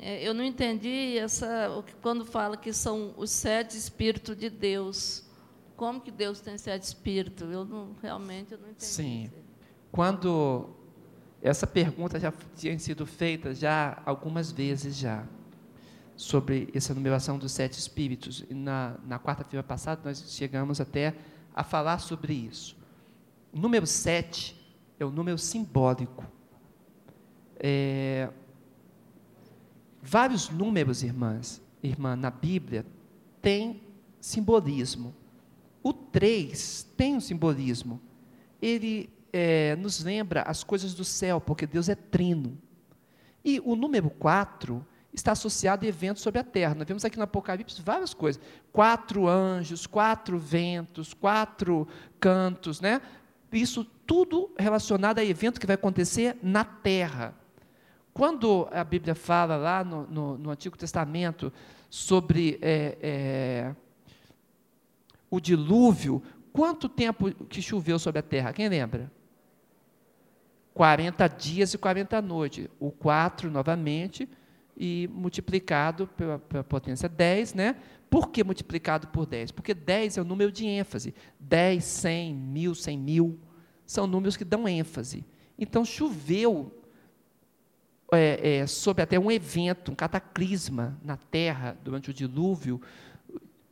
É, 0.01 0.27
eu 0.27 0.33
não 0.33 0.45
entendi 0.45 1.19
essa 1.19 1.85
quando 2.01 2.25
fala 2.25 2.57
que 2.57 2.73
são 2.73 3.13
os 3.17 3.31
sete 3.31 3.77
espíritos 3.77 4.37
de 4.37 4.49
Deus. 4.49 5.25
Como 5.77 6.01
que 6.01 6.11
Deus 6.11 6.41
tem 6.41 6.57
sete 6.57 6.85
espíritos? 6.85 7.51
Eu 7.53 7.65
não 7.65 7.95
realmente 8.01 8.53
eu 8.53 8.59
não 8.59 8.69
entendi. 8.71 8.85
Sim. 8.87 9.31
Quando 9.93 10.71
essa 11.43 11.67
pergunta 11.67 12.19
já 12.19 12.33
tinha 12.57 12.79
sido 12.79 13.05
feita 13.05 13.55
já 13.55 14.01
algumas 14.07 14.51
vezes 14.51 14.97
já 14.97 15.27
sobre 16.19 16.69
essa 16.75 16.93
numeração 16.93 17.39
dos 17.39 17.53
sete 17.53 17.79
espíritos. 17.79 18.45
E 18.51 18.53
na, 18.53 18.97
na 19.07 19.21
quarta-feira 19.21 19.63
passada 19.63 20.03
nós 20.05 20.21
chegamos 20.33 20.81
até 20.81 21.15
a 21.55 21.63
falar 21.63 22.01
sobre 22.01 22.35
isso. 22.35 22.77
O 23.53 23.59
número 23.59 23.87
sete 23.87 24.57
é 24.99 25.05
o 25.05 25.13
número 25.13 25.39
simbólico. 25.39 26.27
É, 27.57 28.29
vários 30.03 30.51
números, 30.51 31.05
irmãs, 31.05 31.63
irmã, 31.81 32.17
na 32.17 32.33
Bíblia 32.33 32.85
tem 33.41 33.81
simbolismo. 34.21 35.15
O 35.85 35.93
três 35.93 36.83
tem 36.97 37.15
um 37.15 37.21
simbolismo. 37.21 38.01
Ele 38.61 39.09
é, 39.33 39.77
nos 39.77 40.03
lembra 40.03 40.43
as 40.43 40.65
coisas 40.65 40.95
do 40.95 41.05
céu, 41.05 41.41
porque 41.41 41.65
Deus 41.65 41.89
é 41.89 41.95
trino. 41.95 42.59
E 43.45 43.61
o 43.61 43.77
número 43.77 44.11
quatro 44.11 44.85
está 45.19 45.33
associado 45.33 45.85
a 45.85 45.89
eventos 45.89 46.23
sobre 46.23 46.41
a 46.41 46.45
terra. 46.45 46.75
Nós 46.75 46.87
vemos 46.87 47.05
aqui 47.05 47.17
no 47.17 47.25
Apocalipse 47.25 47.83
várias 47.83 48.15
coisas: 48.15 48.41
quatro 48.73 49.29
anjos, 49.29 49.87
quatro 49.87 50.39
ventos, 50.39 51.13
quatro 51.13 51.87
cantos, 52.19 52.81
né? 52.81 53.01
Isso 53.53 53.85
tudo 54.07 54.51
relacionado 54.59 55.19
a 55.19 55.25
evento 55.25 55.61
que 55.61 55.67
vai 55.67 55.75
acontecer 55.75 56.37
na 56.43 56.65
terra. 56.65 57.35
Quando 58.13 58.69
a 58.73 58.83
Bíblia 58.83 59.15
fala 59.15 59.57
lá 59.57 59.85
no, 59.85 60.07
no, 60.07 60.39
no 60.39 60.51
Antigo 60.51 60.77
Testamento 60.77 61.53
sobre 61.89 62.59
é, 62.61 62.99
é, 63.01 63.75
o 65.31 65.41
dilúvio, 65.41 66.23
quanto 66.53 66.89
tempo 66.89 67.31
que 67.47 67.63
choveu 67.63 67.99
sobre 67.99 68.19
a 68.19 68.23
terra? 68.23 68.53
Quem 68.53 68.69
lembra? 68.69 69.11
40 70.75 71.29
dias 71.29 71.75
e 71.75 71.79
40 71.79 72.21
noites. 72.23 72.69
O 72.79 72.91
4, 72.91 73.51
novamente, 73.51 74.29
e 74.79 75.09
multiplicado 75.13 76.07
pela, 76.07 76.39
pela, 76.39 76.63
potência 76.63 77.09
10, 77.09 77.55
né? 77.55 77.77
Por 78.09 78.31
que 78.31 78.45
multiplicado 78.45 79.09
por 79.09 79.27
10? 79.27 79.51
Porque 79.51 79.75
10 79.75 80.19
é 80.19 80.23
o 80.23 80.25
número 80.25 80.53
de 80.53 80.65
ênfase. 80.65 81.13
10, 81.41 81.85
100, 81.85 82.35
mil, 82.35 82.75
100 82.75 82.99
mil, 82.99 83.39
são 83.85 84.07
números 84.07 84.37
que 84.37 84.45
dão 84.45 84.69
ênfase. 84.69 85.27
Então, 85.59 85.85
choveu 85.85 86.73
é, 88.13 88.59
é, 88.59 88.67
sobre 88.69 89.03
até 89.03 89.19
um 89.19 89.31
evento, 89.31 89.91
um 89.91 89.97
cataclisma 89.97 90.97
na 91.03 91.17
Terra, 91.17 91.77
durante 91.83 92.11
o 92.11 92.15
dilúvio, 92.15 92.81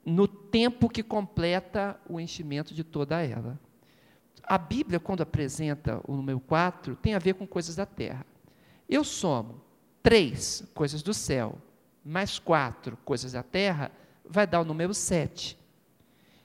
no 0.05 0.27
tempo 0.27 0.89
que 0.89 1.05
completa 1.05 1.99
o 2.09 2.19
enchimento 2.19 2.75
de 2.75 2.83
toda 2.83 3.25
ela. 3.25 3.59
A 4.43 4.59
Bíblia, 4.59 4.99
quando 4.99 5.23
apresenta 5.23 6.01
o 6.07 6.15
número 6.17 6.41
4, 6.41 6.97
tem 6.97 7.15
a 7.15 7.19
ver 7.19 7.35
com 7.35 7.47
coisas 7.47 7.77
da 7.77 7.87
Terra. 7.87 8.27
Eu 8.89 9.03
somo 9.03 9.66
três 10.07 10.63
coisas 10.73 11.03
do 11.03 11.13
céu, 11.13 11.59
mais 12.05 12.39
quatro 12.39 12.97
coisas 13.05 13.33
da 13.33 13.43
terra, 13.43 13.91
vai 14.25 14.47
dar 14.47 14.61
o 14.61 14.65
número 14.65 14.95
sete. 14.95 15.59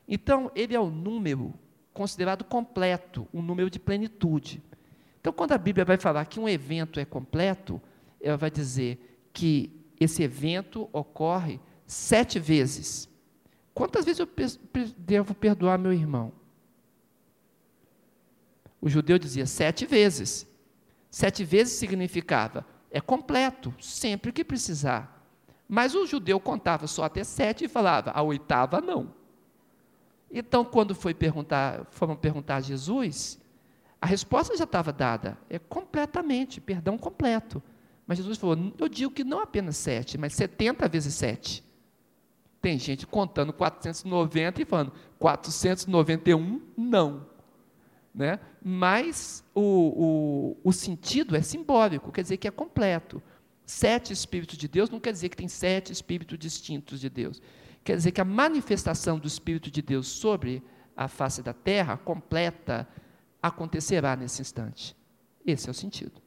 Então, 0.08 0.52
ele 0.56 0.76
é 0.76 0.80
o 0.80 0.90
número 0.90 1.54
considerado 1.94 2.44
completo, 2.44 3.28
um 3.32 3.40
número 3.40 3.70
de 3.70 3.78
plenitude. 3.78 4.64
Então, 5.20 5.32
quando 5.32 5.52
a 5.52 5.60
Bíblia 5.60 5.86
vai 5.86 5.96
falar 5.98 6.26
que 6.26 6.40
um 6.40 6.50
evento 6.50 7.00
é 7.00 7.06
completo, 7.06 7.80
ela 8.20 8.36
vai 8.36 8.50
dizer 8.50 9.30
que 9.32 9.72
esse 10.00 10.24
evento 10.24 10.90
ocorre 10.92 11.60
sete 11.86 12.40
vezes. 12.40 13.08
Quantas 13.76 14.06
vezes 14.06 14.22
eu 14.22 14.30
devo 14.98 15.36
perdoar 15.36 15.78
meu 15.78 15.94
irmão? 15.94 16.34
O 18.82 18.90
judeu 18.90 19.20
dizia 19.20 19.46
sete 19.46 19.86
vezes. 19.86 20.48
Sete 21.12 21.44
vezes 21.44 21.74
significava 21.74 22.66
é 22.92 23.00
completo, 23.00 23.74
sempre 23.80 24.32
que 24.32 24.44
precisar. 24.44 25.26
Mas 25.68 25.96
o 25.96 26.06
judeu 26.06 26.40
contava 26.40 26.86
só 26.86 27.06
até 27.06 27.24
sete 27.24 27.66
e 27.66 27.70
falava, 27.70 28.12
a 28.12 28.22
oitava 28.22 28.82
não. 28.82 29.14
Então, 30.30 30.66
quando 30.66 30.94
foi 30.94 31.14
perguntar, 31.14 31.86
foram 31.92 32.16
perguntar 32.16 32.58
a 32.58 32.62
Jesus, 32.62 33.40
a 34.02 34.06
resposta 34.06 34.56
já 34.58 34.66
estava 34.66 34.92
dada, 34.92 35.38
é 35.50 35.58
completamente, 35.58 36.60
perdão 36.60 36.98
completo. 36.98 37.64
Mas 38.06 38.18
Jesus 38.18 38.38
falou, 38.38 38.74
eu 38.78 38.90
digo 38.90 39.14
que 39.14 39.24
não 39.24 39.40
apenas 39.40 39.78
sete, 39.78 40.18
mas 40.18 40.34
setenta 40.34 40.90
vezes 40.90 41.14
sete. 41.14 41.64
Tem 42.62 42.78
gente 42.78 43.08
contando 43.08 43.54
490 43.54 44.62
e 44.62 44.66
falando 44.66 44.92
491, 45.18 46.62
não 46.78 47.31
né? 48.14 48.40
mas 48.64 49.44
o, 49.56 50.58
o, 50.64 50.70
o 50.70 50.74
sentido 50.74 51.36
é 51.36 51.42
simbólico, 51.42 52.12
quer 52.12 52.22
dizer 52.22 52.38
que 52.38 52.48
é 52.48 52.52
completo. 52.52 53.22
Sete 53.66 54.12
Espíritos 54.12 54.58
de 54.58 54.68
Deus 54.68 54.90
não 54.90 55.00
quer 55.00 55.14
dizer 55.14 55.30
que 55.30 55.38
tem 55.38 55.48
sete 55.48 55.94
Espíritos 55.94 56.38
distintos 56.38 57.00
de 57.00 57.10
Deus. 57.10 57.42
Quer 57.84 57.96
dizer 57.96 58.12
que 58.12 58.22
a 58.22 58.26
manifestação 58.26 59.18
do 59.18 59.28
Espírito 59.28 59.72
de 59.72 59.82
Deus 59.82 60.08
sobre 60.08 60.62
a 60.96 61.08
face 61.08 61.42
da 61.42 61.54
terra, 61.54 61.98
completa, 61.98 62.88
acontecerá 63.42 64.16
nesse 64.16 64.42
instante. 64.42 64.96
Esse 65.46 65.68
é 65.68 65.72
o 65.72 65.74
sentido. 65.74 66.22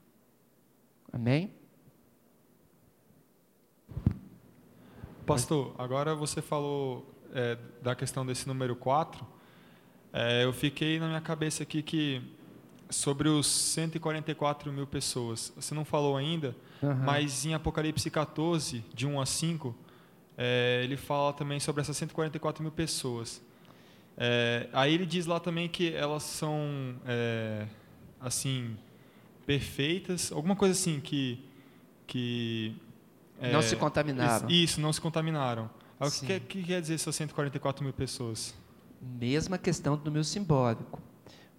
Amém? 1.12 1.52
Pastor, 5.24 5.74
agora 5.78 6.14
você 6.14 6.42
falou 6.42 7.14
é, 7.32 7.56
da 7.80 7.94
questão 7.94 8.26
desse 8.26 8.46
número 8.48 8.74
4, 8.74 9.24
é, 10.16 10.44
eu 10.44 10.52
fiquei 10.52 11.00
na 11.00 11.08
minha 11.08 11.20
cabeça 11.20 11.64
aqui 11.64 11.82
que 11.82 12.22
sobre 12.88 13.28
os 13.28 13.48
144 13.48 14.72
mil 14.72 14.86
pessoas, 14.86 15.52
você 15.56 15.74
não 15.74 15.84
falou 15.84 16.16
ainda, 16.16 16.54
uhum. 16.80 16.94
mas 16.94 17.44
em 17.44 17.52
Apocalipse 17.52 18.08
14, 18.08 18.84
de 18.94 19.08
1 19.08 19.20
a 19.20 19.26
5, 19.26 19.74
é, 20.38 20.82
ele 20.84 20.96
fala 20.96 21.32
também 21.32 21.58
sobre 21.58 21.82
essas 21.82 21.96
144 21.96 22.62
mil 22.62 22.70
pessoas. 22.70 23.42
É, 24.16 24.68
aí 24.72 24.94
ele 24.94 25.04
diz 25.04 25.26
lá 25.26 25.40
também 25.40 25.68
que 25.68 25.92
elas 25.92 26.22
são, 26.22 26.94
é, 27.04 27.66
assim, 28.20 28.76
perfeitas, 29.44 30.30
alguma 30.30 30.54
coisa 30.54 30.74
assim 30.74 31.00
que... 31.00 31.44
que 32.06 32.76
não 33.52 33.60
se 33.60 33.74
contaminaram. 33.74 34.48
Isso, 34.48 34.80
não 34.80 34.92
se 34.92 35.00
contaminaram. 35.00 35.68
O 35.98 36.08
que, 36.08 36.38
que, 36.38 36.62
quer 36.62 36.80
dizer 36.80 36.94
essas 36.94 37.16
144 37.16 37.82
mil 37.82 37.92
pessoas? 37.92 38.54
Mesma 39.04 39.58
questão 39.58 39.96
do 39.96 40.04
número 40.04 40.24
simbólico. 40.24 41.00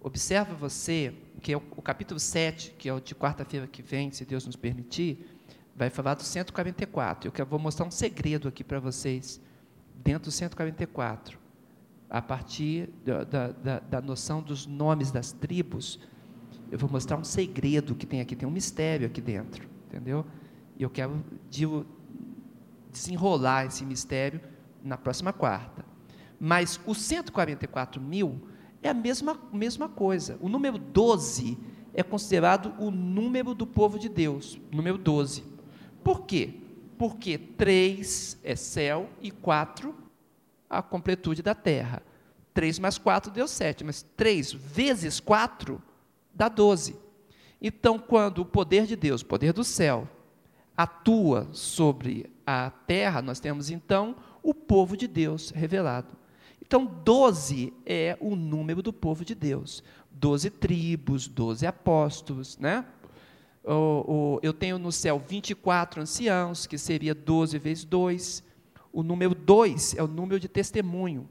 Observa 0.00 0.54
você 0.54 1.14
que 1.40 1.52
é 1.52 1.56
o, 1.56 1.62
o 1.76 1.82
capítulo 1.82 2.18
7, 2.18 2.72
que 2.72 2.88
é 2.88 2.92
o 2.92 3.00
de 3.00 3.14
quarta-feira 3.14 3.66
que 3.66 3.82
vem, 3.82 4.10
se 4.10 4.24
Deus 4.24 4.44
nos 4.44 4.56
permitir, 4.56 5.38
vai 5.76 5.90
falar 5.90 6.14
do 6.14 6.22
144. 6.22 7.28
Eu 7.28 7.32
quero, 7.32 7.48
vou 7.48 7.58
mostrar 7.58 7.86
um 7.86 7.90
segredo 7.90 8.48
aqui 8.48 8.64
para 8.64 8.80
vocês, 8.80 9.40
dentro 9.94 10.24
do 10.24 10.32
144, 10.32 11.38
a 12.10 12.20
partir 12.20 12.88
da, 13.04 13.24
da, 13.24 13.48
da, 13.52 13.78
da 13.78 14.00
noção 14.00 14.42
dos 14.42 14.66
nomes 14.66 15.12
das 15.12 15.32
tribos. 15.32 16.00
Eu 16.70 16.78
vou 16.78 16.90
mostrar 16.90 17.16
um 17.16 17.24
segredo 17.24 17.94
que 17.94 18.06
tem 18.06 18.20
aqui, 18.20 18.34
tem 18.34 18.48
um 18.48 18.52
mistério 18.52 19.06
aqui 19.06 19.20
dentro, 19.20 19.68
entendeu? 19.86 20.26
E 20.76 20.82
eu 20.82 20.90
quero 20.90 21.24
digo, 21.48 21.86
desenrolar 22.90 23.66
esse 23.66 23.84
mistério 23.84 24.40
na 24.82 24.96
próxima 24.96 25.32
quarta. 25.32 25.84
Mas 26.38 26.80
os 26.86 26.98
144 26.98 28.00
mil 28.00 28.48
é 28.82 28.88
a 28.88 28.94
mesma, 28.94 29.40
mesma 29.52 29.88
coisa. 29.88 30.38
O 30.40 30.48
número 30.48 30.78
12 30.78 31.58
é 31.94 32.02
considerado 32.02 32.74
o 32.78 32.90
número 32.90 33.54
do 33.54 33.66
povo 33.66 33.98
de 33.98 34.08
Deus, 34.08 34.60
número 34.70 34.98
12. 34.98 35.42
Por 36.04 36.26
quê? 36.26 36.54
Porque 36.98 37.38
3 37.38 38.38
é 38.44 38.54
céu 38.54 39.08
e 39.20 39.30
4 39.30 39.94
a 40.68 40.82
completude 40.82 41.42
da 41.42 41.54
terra. 41.54 42.02
3 42.52 42.78
mais 42.78 42.98
4 42.98 43.30
deu 43.30 43.48
7, 43.48 43.84
mas 43.84 44.02
3 44.16 44.52
vezes 44.52 45.20
4 45.20 45.82
dá 46.34 46.48
12. 46.48 46.96
Então, 47.60 47.98
quando 47.98 48.38
o 48.38 48.44
poder 48.44 48.86
de 48.86 48.96
Deus, 48.96 49.22
o 49.22 49.26
poder 49.26 49.52
do 49.52 49.64
céu, 49.64 50.08
atua 50.76 51.48
sobre 51.52 52.30
a 52.46 52.70
terra, 52.70 53.22
nós 53.22 53.40
temos 53.40 53.70
então 53.70 54.16
o 54.42 54.52
povo 54.54 54.96
de 54.96 55.08
Deus 55.08 55.50
revelado. 55.50 56.16
Então, 56.66 56.84
12 56.84 57.72
é 57.84 58.16
o 58.20 58.34
número 58.34 58.82
do 58.82 58.92
povo 58.92 59.24
de 59.24 59.34
Deus. 59.34 59.84
Doze 60.10 60.50
tribos, 60.50 61.28
doze 61.28 61.66
apóstolos, 61.66 62.58
né? 62.58 62.84
eu 64.42 64.52
tenho 64.52 64.78
no 64.78 64.92
céu 64.92 65.22
24 65.26 66.00
anciãos, 66.00 66.66
que 66.66 66.78
seria 66.78 67.14
12 67.14 67.58
vezes 67.58 67.84
2. 67.84 68.42
O 68.92 69.02
número 69.02 69.34
2 69.34 69.96
é 69.96 70.02
o 70.02 70.06
número 70.06 70.38
de 70.38 70.48
testemunho. 70.48 71.28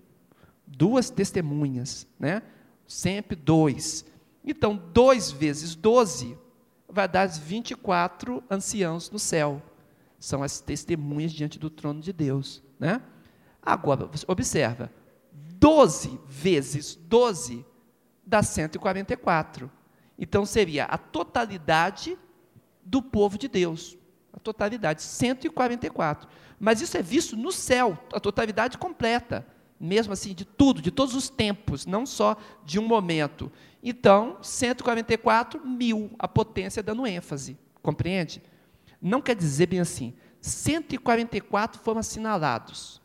Duas 0.67 1.09
testemunhas, 1.09 2.05
né? 2.19 2.41
Sempre 2.85 3.35
dois. 3.35 4.05
Então, 4.43 4.75
2 4.93 5.31
vezes 5.31 5.75
12 5.75 6.37
vai 6.89 7.07
dar 7.07 7.27
24 7.27 8.43
anciãos 8.49 9.09
no 9.09 9.17
céu. 9.17 9.61
São 10.19 10.43
as 10.43 10.59
testemunhas 10.59 11.31
diante 11.31 11.57
do 11.57 11.69
trono 11.69 12.01
de 12.01 12.11
Deus. 12.11 12.61
Né? 12.79 13.01
Agora, 13.61 14.09
observa, 14.27 14.91
12 15.59 16.19
vezes 16.27 16.95
12 16.95 17.65
dá 18.25 18.41
144. 18.41 19.71
Então 20.17 20.45
seria 20.45 20.85
a 20.85 20.97
totalidade 20.97 22.17
do 22.83 23.01
povo 23.01 23.37
de 23.37 23.47
Deus. 23.47 23.97
A 24.33 24.39
totalidade, 24.39 25.01
144. 25.01 26.27
Mas 26.59 26.81
isso 26.81 26.97
é 26.97 27.01
visto 27.01 27.35
no 27.35 27.51
céu, 27.51 27.97
a 28.13 28.19
totalidade 28.19 28.77
completa. 28.77 29.45
Mesmo 29.79 30.13
assim, 30.13 30.33
de 30.33 30.45
tudo, 30.45 30.81
de 30.81 30.91
todos 30.91 31.15
os 31.15 31.29
tempos, 31.29 31.85
não 31.85 32.05
só 32.05 32.37
de 32.63 32.79
um 32.79 32.87
momento. 32.87 33.51
Então, 33.83 34.37
144 34.41 35.65
mil, 35.65 36.11
a 36.17 36.27
potência 36.27 36.81
dando 36.81 37.05
ênfase. 37.05 37.57
Compreende? 37.81 38.41
Não 39.01 39.21
quer 39.21 39.35
dizer 39.35 39.67
bem 39.67 39.79
assim. 39.79 40.13
144 40.41 41.81
foram 41.81 41.99
assinalados. 41.99 43.01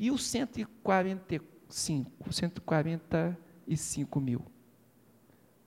E 0.00 0.10
os 0.10 0.26
145, 0.26 2.32
145 2.32 4.20
mil. 4.20 4.42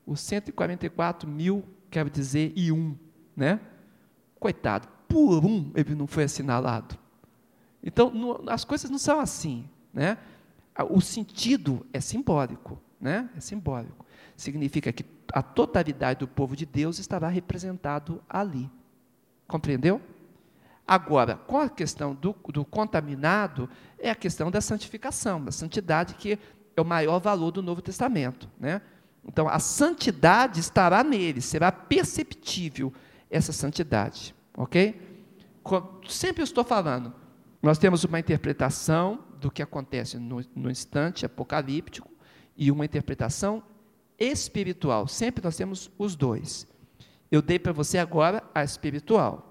Os 0.06 0.20
144 0.20 1.30
mil, 1.30 1.64
quero 1.90 2.10
dizer, 2.10 2.52
e 2.56 2.70
um, 2.72 2.98
né? 3.36 3.60
Coitado, 4.40 4.88
por 5.08 5.46
um 5.46 5.72
ele 5.76 5.96
não 5.96 6.08
foi 6.08 6.24
assinalado. 6.24 6.98
Então, 7.82 8.10
no, 8.10 8.50
as 8.50 8.66
coisas 8.66 8.90
não 8.90 8.98
são 8.98 9.20
assim, 9.20 9.70
né? 9.94 10.18
O 10.90 11.00
sentido 11.00 11.86
é 11.94 12.02
simbólico 12.02 12.82
né? 13.04 13.30
É 13.36 13.40
simbólico. 13.42 14.06
Significa 14.38 14.92
que 14.94 15.06
a 15.34 15.44
totalidade 15.44 16.20
do 16.20 16.28
povo 16.28 16.56
de 16.56 16.66
Deus 16.66 17.00
estará 17.00 17.28
representado 17.28 18.24
ali. 18.30 18.72
Compreendeu? 19.46 20.02
Agora, 20.88 21.36
com 21.36 21.60
a 21.60 21.70
questão 21.70 22.16
do, 22.16 22.34
do 22.48 22.64
contaminado, 22.64 23.70
é 24.04 24.12
a 24.12 24.16
questão 24.16 24.52
da 24.52 24.62
santificação, 24.62 25.44
da 25.44 25.52
santidade, 25.52 26.16
que 26.16 26.38
é 26.76 26.82
o 26.82 26.86
maior 26.86 27.20
valor 27.20 27.52
do 27.52 27.62
Novo 27.62 27.82
Testamento. 27.82 28.50
Né? 28.60 28.82
Então, 29.26 29.48
a 29.48 29.60
santidade 29.60 30.60
estará 30.60 31.04
nele, 31.04 31.42
será 31.42 31.72
perceptível 31.72 32.94
essa 33.30 33.54
santidade. 33.54 34.36
Ok? 34.56 35.02
Sempre 36.08 36.44
estou 36.44 36.64
falando, 36.64 37.14
nós 37.62 37.78
temos 37.78 38.04
uma 38.04 38.20
interpretação 38.20 39.20
do 39.40 39.50
que 39.50 39.62
acontece 39.62 40.18
no, 40.18 40.44
no 40.54 40.70
instante 40.70 41.26
apocalíptico, 41.26 42.14
e 42.56 42.72
uma 42.72 42.86
interpretação 42.86 43.64
espiritual. 44.20 45.08
Sempre 45.08 45.44
nós 45.44 45.56
temos 45.56 45.92
os 45.98 46.16
dois. 46.16 46.68
Eu 47.32 47.42
dei 47.42 47.58
para 47.58 47.74
você 47.74 47.98
agora 47.98 48.44
a 48.54 48.64
espiritual. 48.64 49.50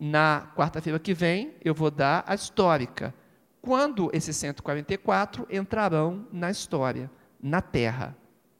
Na 0.00 0.50
quarta-feira 0.56 0.98
que 0.98 1.14
vem, 1.14 1.54
eu 1.62 1.74
vou 1.74 1.90
dar 1.90 2.24
a 2.26 2.34
histórica. 2.34 3.14
Quando 3.62 4.10
esses 4.12 4.36
144 4.36 5.46
entrarão 5.48 6.26
na 6.32 6.50
história, 6.50 7.08
na 7.40 7.62
terra. 7.62 8.16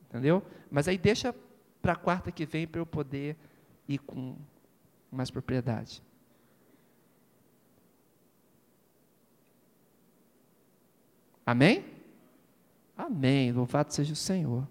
Entendeu? 0.07 0.41
Mas 0.71 0.87
aí 0.87 0.97
deixa 0.97 1.35
para 1.81 1.91
a 1.91 1.97
quarta 1.97 2.31
que 2.31 2.45
vem 2.45 2.65
para 2.65 2.79
eu 2.79 2.85
poder 2.85 3.35
ir 3.85 3.99
com 3.99 4.37
mais 5.11 5.29
propriedade. 5.29 6.01
Amém? 11.45 11.85
Amém. 12.95 13.51
Louvado 13.51 13.93
seja 13.93 14.13
o 14.13 14.15
Senhor. 14.15 14.65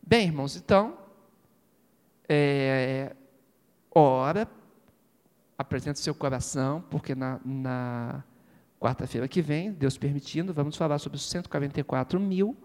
Bem, 0.00 0.28
irmãos, 0.28 0.56
então, 0.56 0.96
é, 2.26 3.14
ora, 3.94 4.48
apresente 5.58 5.98
seu 5.98 6.14
coração, 6.14 6.82
porque 6.90 7.14
na, 7.14 7.38
na 7.44 8.24
quarta-feira 8.80 9.26
que 9.26 9.40
vem, 9.40 9.72
Deus 9.72 9.96
permitindo, 9.96 10.52
vamos 10.52 10.76
falar 10.76 10.98
sobre 10.98 11.16
os 11.16 11.28
144 11.28 12.20
mil 12.20 12.56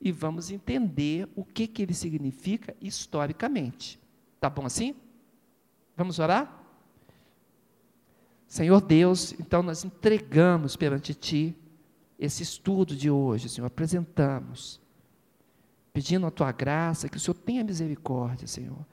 e 0.00 0.12
vamos 0.12 0.50
entender 0.50 1.28
o 1.34 1.44
que, 1.44 1.66
que 1.66 1.82
ele 1.82 1.94
significa 1.94 2.74
historicamente. 2.80 3.98
Tá 4.40 4.48
bom 4.48 4.64
assim? 4.64 4.94
Vamos 5.96 6.18
orar? 6.18 6.58
Senhor 8.46 8.80
Deus, 8.80 9.34
então 9.38 9.62
nós 9.62 9.84
entregamos 9.84 10.76
perante 10.76 11.12
Ti 11.12 11.54
esse 12.18 12.42
estudo 12.42 12.96
de 12.96 13.10
hoje, 13.10 13.48
Senhor, 13.48 13.66
apresentamos, 13.66 14.80
pedindo 15.92 16.26
a 16.26 16.30
tua 16.30 16.50
graça, 16.50 17.08
que 17.08 17.16
o 17.16 17.20
Senhor 17.20 17.34
tenha 17.34 17.62
misericórdia, 17.62 18.48
Senhor. 18.48 18.84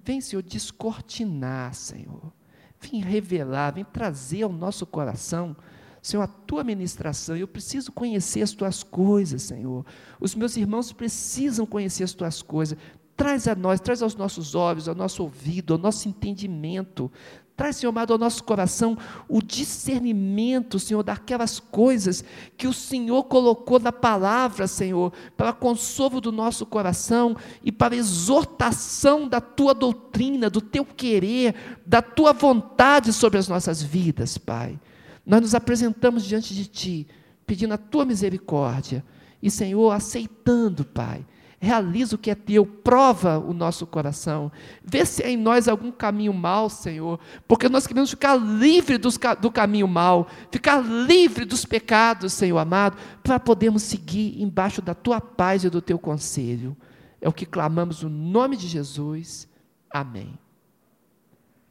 Vem, 0.00 0.20
Senhor, 0.20 0.42
descortinar, 0.42 1.72
Senhor. 1.74 2.32
Vem 2.80 3.00
revelar, 3.00 3.74
vem 3.74 3.84
trazer 3.84 4.42
ao 4.42 4.52
nosso 4.52 4.84
coração, 4.86 5.56
Senhor, 6.04 6.22
a 6.22 6.26
tua 6.26 6.62
ministração. 6.62 7.34
Eu 7.34 7.48
preciso 7.48 7.90
conhecer 7.90 8.42
as 8.42 8.52
tuas 8.52 8.82
coisas, 8.82 9.42
Senhor. 9.44 9.86
Os 10.20 10.34
meus 10.34 10.54
irmãos 10.54 10.92
precisam 10.92 11.64
conhecer 11.64 12.04
as 12.04 12.12
tuas 12.12 12.42
coisas. 12.42 12.76
Traz 13.16 13.48
a 13.48 13.54
nós, 13.54 13.80
traz 13.80 14.02
aos 14.02 14.14
nossos 14.14 14.54
olhos, 14.54 14.86
ao 14.86 14.94
nosso 14.94 15.22
ouvido, 15.22 15.72
ao 15.72 15.78
nosso 15.78 16.06
entendimento. 16.06 17.10
Traz, 17.56 17.76
Senhor 17.76 17.88
amado, 17.88 18.12
ao 18.12 18.18
nosso 18.18 18.44
coração 18.44 18.98
o 19.26 19.40
discernimento, 19.40 20.78
Senhor, 20.78 21.02
daquelas 21.02 21.58
coisas 21.58 22.22
que 22.58 22.66
o 22.66 22.72
Senhor 22.74 23.24
colocou 23.24 23.80
na 23.80 23.92
palavra, 23.92 24.66
Senhor, 24.66 25.10
para 25.38 25.54
consolo 25.54 26.20
do 26.20 26.30
nosso 26.30 26.66
coração 26.66 27.34
e 27.62 27.72
para 27.72 27.96
exortação 27.96 29.26
da 29.26 29.40
tua 29.40 29.72
doutrina, 29.72 30.50
do 30.50 30.60
teu 30.60 30.84
querer, 30.84 31.54
da 31.86 32.02
tua 32.02 32.34
vontade 32.34 33.10
sobre 33.10 33.38
as 33.38 33.48
nossas 33.48 33.82
vidas, 33.82 34.36
Pai. 34.36 34.78
Nós 35.26 35.40
nos 35.40 35.54
apresentamos 35.54 36.24
diante 36.24 36.54
de 36.54 36.66
Ti, 36.66 37.06
pedindo 37.46 37.74
a 37.74 37.78
tua 37.78 38.04
misericórdia. 38.04 39.04
E, 39.42 39.50
Senhor, 39.50 39.90
aceitando, 39.90 40.84
Pai, 40.84 41.24
realiza 41.64 42.14
o 42.14 42.18
que 42.18 42.30
é 42.30 42.34
teu, 42.34 42.64
prova 42.64 43.38
o 43.38 43.52
nosso 43.52 43.86
coração, 43.86 44.52
vê 44.84 45.04
se 45.04 45.24
há 45.24 45.28
em 45.28 45.36
nós 45.36 45.66
algum 45.66 45.90
caminho 45.90 46.32
mal, 46.32 46.68
Senhor, 46.68 47.18
porque 47.48 47.68
nós 47.68 47.86
queremos 47.86 48.10
ficar 48.10 48.36
livre 48.36 48.98
dos, 48.98 49.18
do 49.40 49.50
caminho 49.50 49.88
mal, 49.88 50.28
ficar 50.52 50.80
livre 50.80 51.44
dos 51.44 51.64
pecados, 51.64 52.32
Senhor 52.34 52.58
amado, 52.58 52.96
para 53.22 53.40
podermos 53.40 53.82
seguir 53.82 54.40
embaixo 54.40 54.82
da 54.82 54.94
tua 54.94 55.20
paz 55.20 55.64
e 55.64 55.70
do 55.70 55.80
teu 55.80 55.98
conselho. 55.98 56.76
É 57.20 57.28
o 57.28 57.32
que 57.32 57.46
clamamos 57.46 58.02
no 58.02 58.10
nome 58.10 58.56
de 58.56 58.68
Jesus. 58.68 59.48
Amém. 59.90 60.38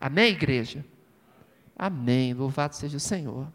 Amém, 0.01 0.31
igreja? 0.31 0.83
Amém. 1.75 2.33
Louvado 2.33 2.75
seja 2.75 2.97
o 2.97 2.99
Senhor. 2.99 3.47